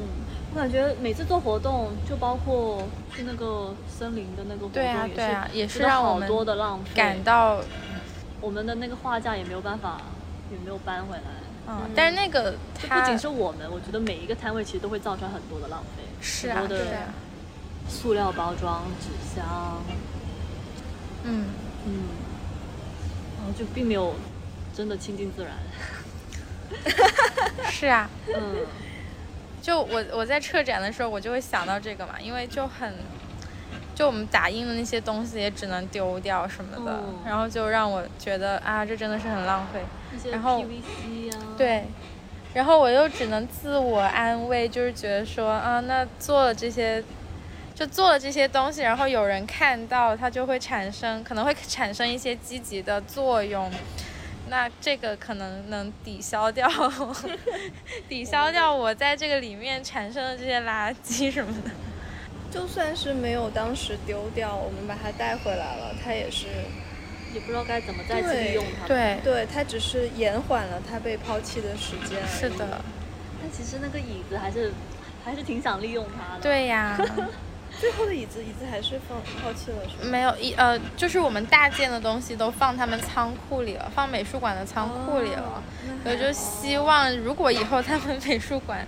[0.54, 2.82] 我感觉每次做活动，就包括
[3.14, 7.60] 去那个森林的那个活动，对啊也是对啊也是让我们多的浪费，感到
[8.40, 10.00] 我们的那个画架也没有办法，
[10.50, 11.22] 也没有搬回来。
[11.68, 17.14] 嗯，但是那个它不仅是我们，我觉得每一个摊位其实都会造成很多的浪费，是啊很多的是啊。
[17.88, 19.82] 塑料包装、纸箱，
[21.24, 21.46] 嗯，
[21.84, 21.92] 嗯，
[23.36, 24.14] 然后就并没有
[24.74, 25.52] 真的亲近自然，
[27.70, 28.64] 是啊，嗯，
[29.60, 32.94] 就我我在撤展的时候，我就会想到这个嘛，因为就很，
[33.94, 39.80] 就我们打印的那些东西也只能丢掉什么的，嗯然后就让我觉得啊，这真的是很浪费。
[40.30, 41.84] 然后 PVC 啊，，对，
[42.54, 47.02] 然后我又只能自我安慰，就是觉得说啊，那做了这些，
[47.74, 53.70] 就做了这些东西，然后有人看到，它就会产生，可能会产生一些积极的作用。
[54.48, 56.68] 那这个可能能抵消掉，
[58.08, 61.70] 抵消掉我在这个里面产生的这些垃圾什么的。
[62.52, 66.46] 就算是没有当时丢掉，我们把它带回来了，它也是
[67.32, 72.18] 也不知道该怎么再次利用它。，对，对，它只是延缓了它被抛弃的时间。
[72.28, 72.82] 是的，
[73.40, 74.72] 但其实那个椅子还是
[75.24, 76.98] 还是挺想利用它的。，对呀。
[77.80, 80.10] 最后的椅子，椅子还是放抛弃了，是吗？
[80.10, 85.42] 没有一呃，就是我们大件的东西都放他们仓库里了，放美术馆的仓库里了。
[85.42, 85.62] 哦
[86.04, 88.86] 我就希望，如果以后他们美术馆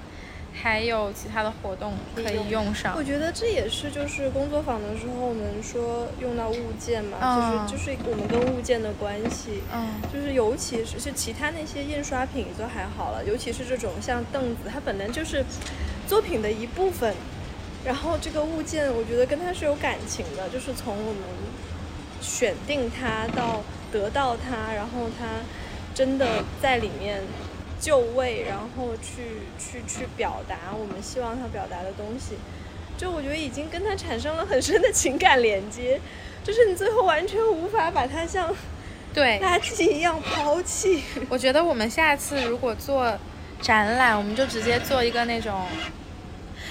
[0.62, 9.62] 还有其他的活动可以用上我，觉得这也是就是工作坊的时候我们说用到物件嘛，嗯就是就是我们跟物件的关系。
[9.72, 15.44] 嗯，就是尤其是是其他那些印刷品就还好了，尤其是这种像凳子，它本来就是
[16.06, 17.14] 作品的一部分。
[17.84, 21.22] 然后这个物件，我觉得跟它是有感情的，就是从我们
[22.22, 25.26] 选定它到得到它，然后它
[25.94, 27.20] 真的在里面
[27.84, 32.36] 就位，然后去去去表达我们希望他表达的东西。
[32.96, 36.00] 就我觉得已经跟他产生了很深的情感连接，
[36.42, 38.50] 就是你最后完全无法把它像
[39.12, 41.02] 对，垃圾一样抛弃。
[41.28, 43.18] 我觉得我们下次如果做
[43.60, 45.66] 展览，我们就直接做一个那种，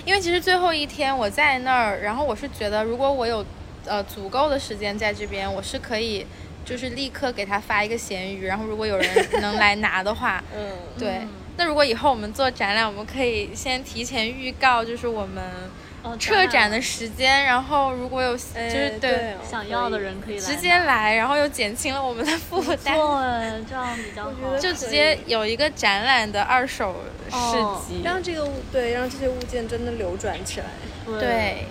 [0.03, 3.45] 因为其实最后一天我在那儿，然后我是觉得如果我有
[3.85, 6.25] 呃足够的时间在这边，我是可以
[6.65, 9.09] 就是立刻给他发一个闲鱼，然后如果有人
[9.41, 11.29] 能来拿的话，嗯，对嗯。
[11.55, 15.43] 那如果以后我们做展览，我们可以先提前预告，就是我们
[16.01, 22.95] 哦，撤展的时间，然后如果有就是哎对哦想要的人可以来直接来，然后又减轻了我们的负担。
[22.97, 26.95] 对，这样比较觉得就直接有一个展览的二手
[27.29, 27.57] 市
[27.87, 30.65] 集，让这个物对让这些物件真的流转起来。
[31.19, 31.67] 对，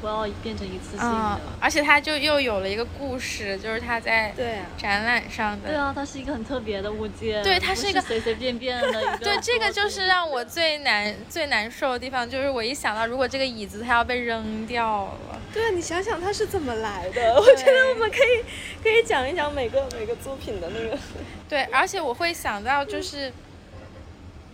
[0.00, 4.32] 不要变成一次性嗯的。，而且它就又有了一个故事，就是它在
[4.76, 5.68] 展览上的。
[5.68, 7.42] 对啊，它是一个很特别的物件。
[7.42, 9.18] 对它是一个不随随便便的一个。
[9.24, 17.34] 对，这个就是让我最难最难受的地方，就是我一想到如果这个椅子它要被扔掉了，对啊，你想想它是怎么来的？
[17.34, 18.44] 我觉得我们可以
[18.82, 20.98] 可以讲一讲每个每个作品的那个。
[21.48, 23.32] 对，而且我会想到就是，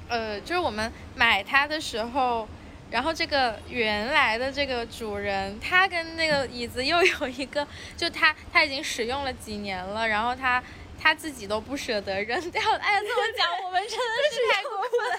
[0.09, 2.49] 呃，就是我们买它的时候，
[2.95, 7.67] 然后这个原来的这个主人，他跟那个椅子又有一个，
[7.99, 10.63] 就他他已经使用了几年了，然后他
[11.03, 12.63] 他自己都不舍得扔掉。
[12.63, 15.11] 哎呀，这么讲，我们真的是太过分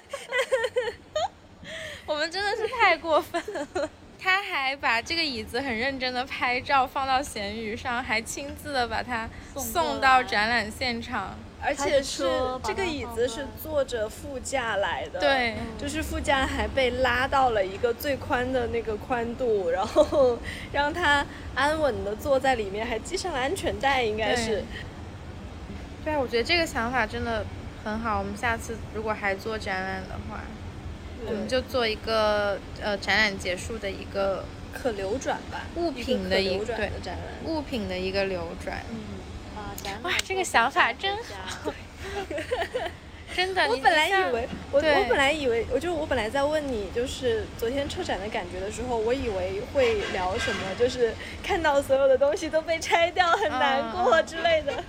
[1.22, 1.30] 了，
[2.08, 3.90] 我们真的是太过分了。
[4.18, 11.38] 他还还把这个椅子很认真的拍照放到闲鱼上，还亲自的把它送到展览现场。
[11.62, 12.24] 而且是
[12.64, 20.38] 这个椅子是坐着副驾来的，对，就是副驾还被拉到了一个最宽的那个宽度，然后
[20.72, 21.26] 让他
[21.56, 24.64] 安稳的坐在里面，还系上了安全带，应该是
[26.04, 26.14] 对。
[26.14, 27.44] 啊，我觉得这个想法真的
[27.84, 28.20] 很好。
[28.20, 30.42] 我们下次如果还做展览的话，
[31.26, 37.52] 我们就做一个呃展览结束的一个可流转吧，物品的一一个流转对的展览。
[37.52, 38.84] 物品的一个流转。
[40.04, 41.74] 哇这个想法真好
[43.36, 51.14] 真的，你我本来以为，我我本来以为，我就我本来在问你，就是昨天车展的感觉的时候，我以为会聊什么，就是
[51.44, 54.82] 看到所有的东西都被拆掉，很难过嗯之类的，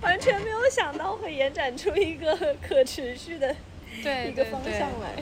[0.00, 3.56] 完全没有想到会延展出一个可持续的
[4.00, 5.20] 对一个方向来。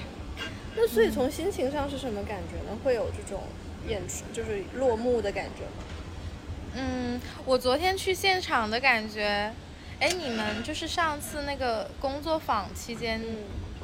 [0.75, 2.79] 那所以从心情上是什么感觉呢？
[2.85, 3.43] 会有这种
[3.89, 5.83] 演出就是落幕的感觉吗？
[6.77, 9.53] 嗯，我昨天去现场的感觉，
[9.99, 13.21] 哎，你们就是上次那个工作坊期间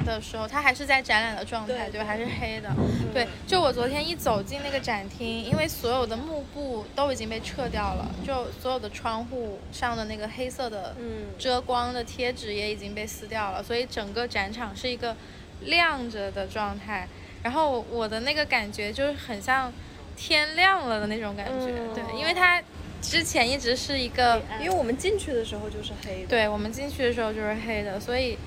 [0.05, 2.07] 的时候，它还是在展览的状态，对对吧？
[2.07, 2.70] 还是黑的。
[3.14, 15.16] 对，就我昨天一走进那个展厅，因为所有的幕布都已经被撤掉了，就所有的窗户上的那个黑色的嗯遮光的贴纸也已经被撕掉了，所以整个展场是一个
[15.62, 17.09] 亮着的状态。
[17.43, 19.72] 然后我的那个感觉就是很像
[20.16, 22.62] 天亮了的那种感觉，嗯对，因为它
[23.03, 26.28] 之前一直是一个，因为我们进去的时候就是黑的。
[26.28, 28.38] 对我们进去的时候就是黑的，所以，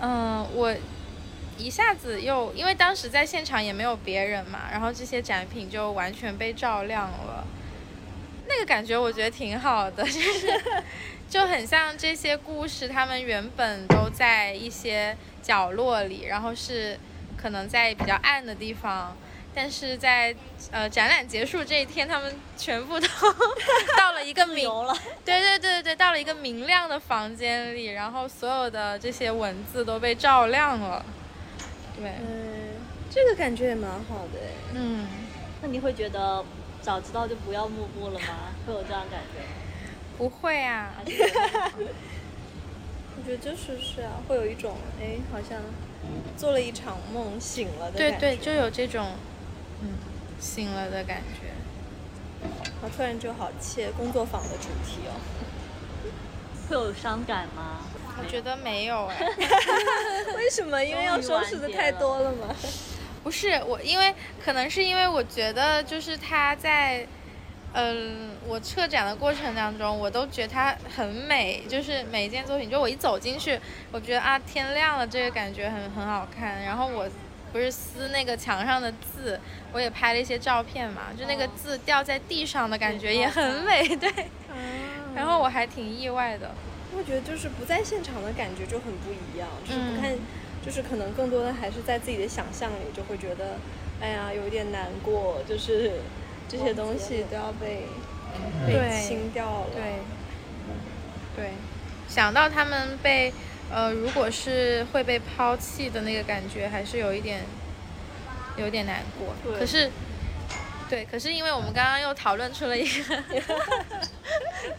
[0.00, 0.72] 嗯、我
[1.58, 7.44] 一下子又因为当时在现场也没有别人嘛，然后这些展品就完全被照亮了，
[8.48, 10.60] 那个感觉我觉得挺好的， 就是
[11.28, 16.98] 就很像这些故事，他们原本都在一些角落里，然后是
[17.36, 19.16] 可能在比较暗的地方。
[19.54, 20.34] 但是在
[20.70, 23.06] 呃展览结束这一天，他们全部都
[23.98, 31.04] 到了一个明有了，对对对对，到了一个明亮的房间里，然后所有的这些文字都被照亮了。
[31.96, 32.74] 对，嗯，
[33.10, 34.52] 这个感觉也蛮好的哎。
[34.74, 35.06] 嗯，
[35.62, 36.44] 那你会觉得
[36.80, 38.54] 早知道就不要幕布了吗？
[38.66, 39.46] 会有这样感觉吗？
[40.16, 40.94] 不会啊，
[43.16, 45.60] 我觉得就是是啊，会有一种哎，好像
[46.36, 49.12] 做了一场梦，醒了的对对，感觉就有这种
[49.82, 49.88] 嗯
[50.38, 51.50] 醒了的感觉。
[52.82, 55.12] 我，突然就好切工作坊的主题哦。
[56.68, 57.80] 会有伤感吗？
[58.18, 59.18] 我觉得没有哎，
[60.36, 60.82] 为什么？
[60.84, 62.54] 因为要收拾的太多了吗？
[63.24, 67.06] 不是我，因为可能是因为我觉得就是他在。
[67.72, 73.60] 嗯，我策展的过程当中，我都觉得它很美，就是每一件作品，就我一走进去，
[73.92, 76.64] 我觉得啊，天亮了，这个感觉很很好看。
[76.64, 77.08] 然后我
[77.52, 79.38] 不是撕那个墙上的字，
[79.72, 84.10] 我也拍了一些照片嘛，就那个字掉在地上的感觉也很美， 对。
[85.14, 86.54] 然后我还挺意外的，
[86.96, 90.00] 我觉得就是不在现场的感觉就很不一样，就是不嗯。
[90.00, 90.12] 看，
[90.64, 93.56] 就是可能更多的还是在自己的想象里，就会觉得，
[94.00, 96.00] 哎呀，有一点难过，就是
[96.48, 97.86] 这些东西都要被。
[98.64, 99.66] 被清掉了。
[99.74, 99.82] 对，
[101.34, 101.50] 对，
[102.08, 103.32] 想到他们被，
[103.68, 107.42] 呃，如果是会被抛弃的那个感觉，还是有一点，
[108.60, 109.34] 有点难过。
[109.58, 109.90] 可是，
[110.88, 113.22] 对，可是因为我们刚刚又讨论出了一个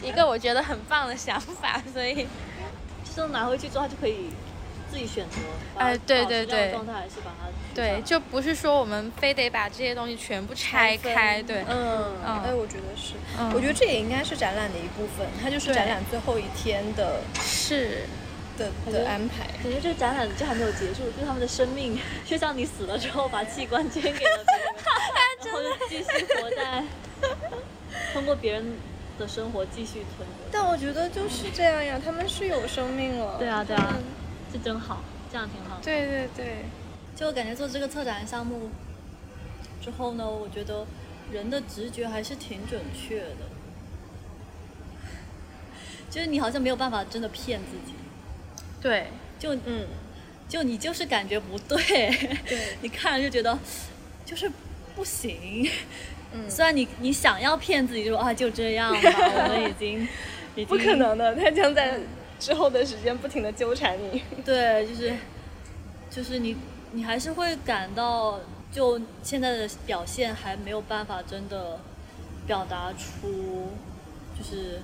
[0.02, 2.26] 一个我觉得很棒的想法，所以
[3.14, 4.30] 就是拿回去之后，它就可以
[4.90, 5.38] 自己选择，
[5.76, 13.50] 哎对对对这样的状态，还是把它对，就不是说我们非得把这些东西全部拆开，对，嗯，嗯哎，我觉得是，嗯。
[13.54, 18.02] 我觉得这也应该是展览的一部分，它就是展览最后一天的是，
[18.62, 19.46] 的的安排。
[19.62, 26.84] 感觉这个展览就还没有结束，就是他们的生命就像你死了之后把器官捐给了别人， 然后就继续活在
[28.12, 28.64] 通过别人
[29.18, 30.34] 的生活继续存活。
[30.50, 33.36] 但我觉得就是这样呀，他们是有生命了。
[33.38, 33.98] 对啊对啊，
[34.52, 35.78] 这真好，这样挺好。
[35.82, 36.64] 对对对，
[37.16, 38.70] 就我感觉做这个策展项目
[39.82, 40.86] 之后呢，我觉得
[41.30, 43.48] 人的直觉还是挺准确的，
[46.10, 47.94] 就是你好像没有办法真的骗自己，
[48.82, 49.06] 对，
[49.38, 49.86] 就嗯，
[50.48, 51.78] 就你就是感觉不对，
[52.46, 53.56] 对， 你看了就觉得
[54.26, 54.50] 就是
[54.96, 55.70] 不行。
[56.34, 60.00] 嗯 虽然你你想要骗自己，就说啊就这样吧，我们已经
[60.56, 62.00] 已经不可能的，他将在
[62.40, 64.22] 之后的时间不停的纠缠你。
[64.44, 65.12] 对，就是
[66.10, 66.56] 就是你
[66.92, 68.40] 你还是会感到，
[68.72, 71.78] 就现在的表现还没有办法真的
[72.46, 73.68] 表达出
[74.36, 74.80] 就是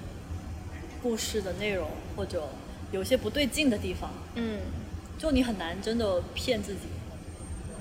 [1.02, 2.48] 故事的内容，或者
[2.92, 4.60] 有些不对劲的地方，嗯，
[5.18, 6.80] 就你很难真的骗自己。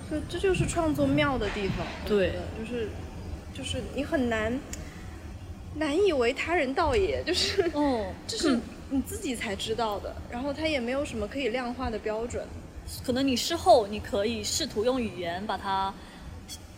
[0.09, 1.85] 所以这就是创作妙的地方。
[2.05, 2.89] 对就是
[3.53, 4.57] 就是你很难
[5.75, 12.45] 难以为他人道也， 就是哦， 这是你自己才知道的，然后它也没有什么可以量化的标准。
[13.05, 15.93] 可能你事后你可以试图用语言把它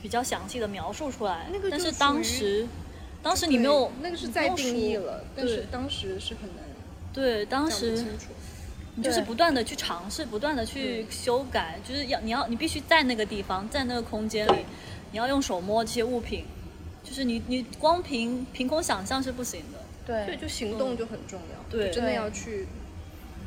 [0.02, 2.68] 比较详细的描述出来，那个就但是当时
[3.22, 6.66] 当时你没有那个是再定义了，但是当时是很难
[7.20, 8.06] 对，当时。
[8.96, 14.66] 你就是不断的去尝试，不断的去修改，就是要你要你必须在那个地方，在那个空间里，
[15.12, 16.44] 你要用手摸这些物品，
[17.02, 19.80] 就是你你光凭凭空想象是不行的。
[20.06, 21.92] 对，对，就行动就很重要，对。
[21.92, 22.68] 真的要去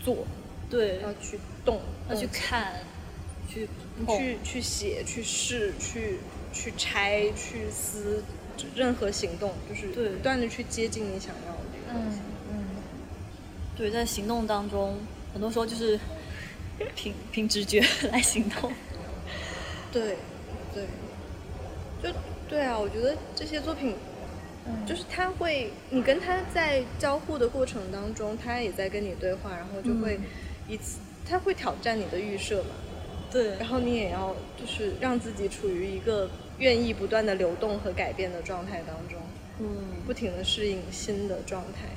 [0.03, 0.25] 做，
[0.71, 2.77] 对，要去动，要去看，
[3.47, 3.69] 去
[4.07, 6.21] 碰去去写、去试、去
[6.51, 8.23] 去拆、去撕，
[8.57, 10.09] 就任何行动就是对。
[10.11, 12.19] 不断的去接近你想要的这个东嗯西。
[12.21, 12.32] 嗯，
[13.77, 14.97] 对，在行动当中，
[15.33, 15.99] 很多时候就是
[16.95, 18.73] 凭凭直觉 来行动。
[19.93, 20.17] 对，
[20.75, 20.85] 对，
[22.03, 22.17] 就
[22.49, 23.95] 对啊，我觉得这些作品，
[24.67, 30.19] 嗯就是他会，你跟他在交互的过程当中，他也在跟你对话，然后就会
[30.69, 30.99] 一次，
[31.29, 32.71] 他会挑战你的预设嘛，
[33.31, 39.19] 对然后你也要就是让自己处于一个愿意不断的流动和改变的状态当中，
[39.61, 39.67] 嗯，
[40.07, 41.89] 不停的适应新的状态。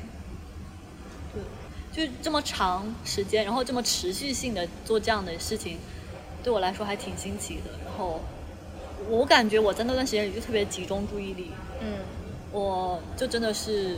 [1.95, 5.77] 对，就这么长时间，然后这么持续性的做这样的事情，
[6.43, 7.71] 对我来说还挺新奇的。
[7.85, 8.19] 然后
[9.07, 11.99] 我感觉我在那段时间里就特别集中注意力，嗯，
[12.51, 13.97] 我就真的是，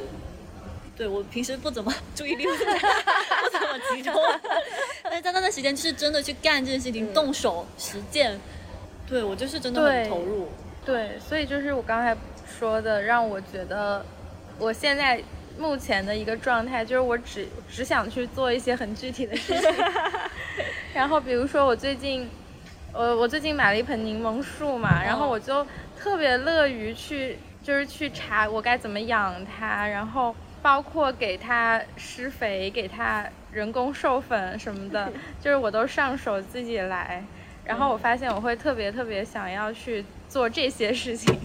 [0.95, 4.13] 对我平时不怎么注意力不怎么不怎么集中，
[5.03, 8.39] 但是在那段时间就是真的去干这件事情，动手实践，
[9.07, 10.47] 对我就是真的很投入。
[10.85, 12.15] 对，所以就是我刚才
[12.59, 14.05] 说的，让我觉得
[14.57, 15.21] 我现在
[15.59, 19.71] 目前的一个状态，就是我只只想去做一些很具体的事情。
[20.93, 22.29] 然后比如说我最近，
[22.93, 25.65] 呃，我最近买了一盆柠檬树嘛，然后我就
[25.99, 37.23] 特别乐于去，就是去查我该怎么养它，然后包括给它施肥、给它人工授粉什么的， 就是我都上手自己来。
[37.63, 41.37] 然后我发现我会特别特别想要去做这些事情，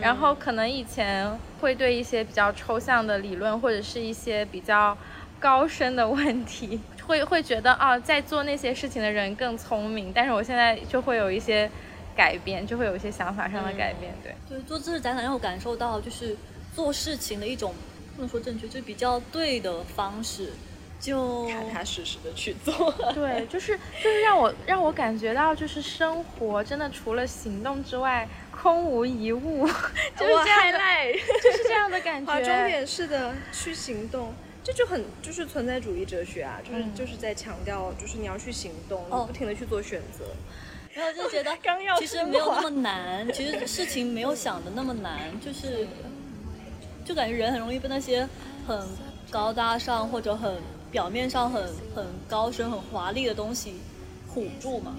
[0.00, 1.30] 然后可能以前
[1.60, 4.96] 会对一些比较抽象的理论或者是一些比较
[5.40, 11.70] 高深的问题，会会觉得啊，在做那些事情的人更聪明，但是我现在就会有一些
[12.16, 14.34] 改变，就会有一些想法上的改变，对。
[14.48, 16.36] 对，做知识展览让我感受到，就是
[16.74, 17.72] 做事情的一种
[18.16, 20.52] 不能说正确，就是比较对的方式，
[20.98, 22.92] 就踏踏实实的去做。
[23.14, 28.28] 对，就是就是让我让我感觉到，就是生活真的除了行动之外，
[28.60, 29.66] 空无一物，
[30.18, 30.78] 就是哇这样的，
[31.42, 32.32] 就是这样的感觉。
[32.32, 34.32] 划重点是的，去行动，
[34.64, 40.24] 这就很就是存在主义哲学啊，就是、嗯就是在强调，就是你要去行动，哦你不停的去做选择。
[40.94, 45.86] 然后就觉得 刚要其实没有那么难，其实事情没有想的那么难，就是
[47.04, 48.28] 就感觉人很容易被那些
[48.66, 48.88] 很
[49.30, 50.56] 高大上或者很
[50.90, 51.62] 表面上很
[51.94, 53.74] 很高深、很华丽的东西
[54.34, 54.96] 唬住嘛。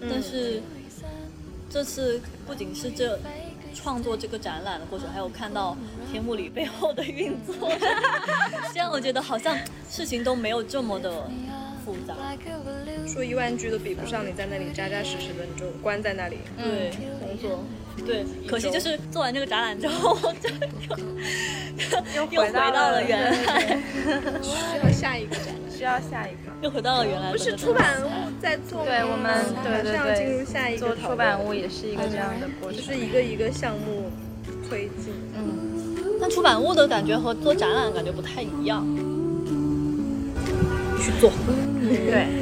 [0.00, 0.62] 但是
[1.72, 3.18] 这次不仅是这
[3.74, 5.76] 创作这个展览的过程，还有看到
[6.10, 7.54] 天幕里背后的运作，
[8.74, 9.56] 这样我觉得好像
[9.88, 11.10] 事情都没有这么的
[11.84, 12.14] 复杂。
[13.06, 17.64] 说一万句都比不上你在那里扎扎实实的，你就关在那里对，工作。
[18.06, 20.48] 对，可惜就是做完这个展览之后，就
[22.16, 23.82] 又又回到了了原来，
[24.42, 25.54] 需要下一个展览。
[25.70, 26.52] 需要下一个。
[26.62, 27.32] 又回到了原来。
[27.32, 28.08] 不是出版物
[28.42, 29.32] 在做，对我们
[29.62, 32.76] 对对马上进入对，下一个做出版物也是一个这样的过程。
[32.76, 34.10] 就是一个一个项目
[34.68, 35.14] 推进。
[35.36, 38.84] 嗯，但出版物的感觉和做展览感觉不太一样。
[41.00, 41.30] 去做。
[41.80, 42.41] 对。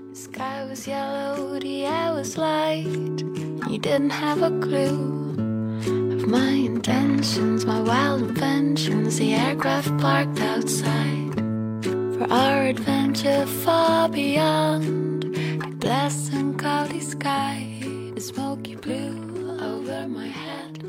[0.11, 2.83] The sky was yellow, the air was light.
[2.83, 5.29] You didn't have a clue
[6.15, 9.19] of my intentions, my wild inventions.
[9.19, 11.35] The aircraft parked outside
[11.85, 17.79] for our adventure far beyond the glass and cloudy sky.
[18.13, 20.83] The smoky blue over my head,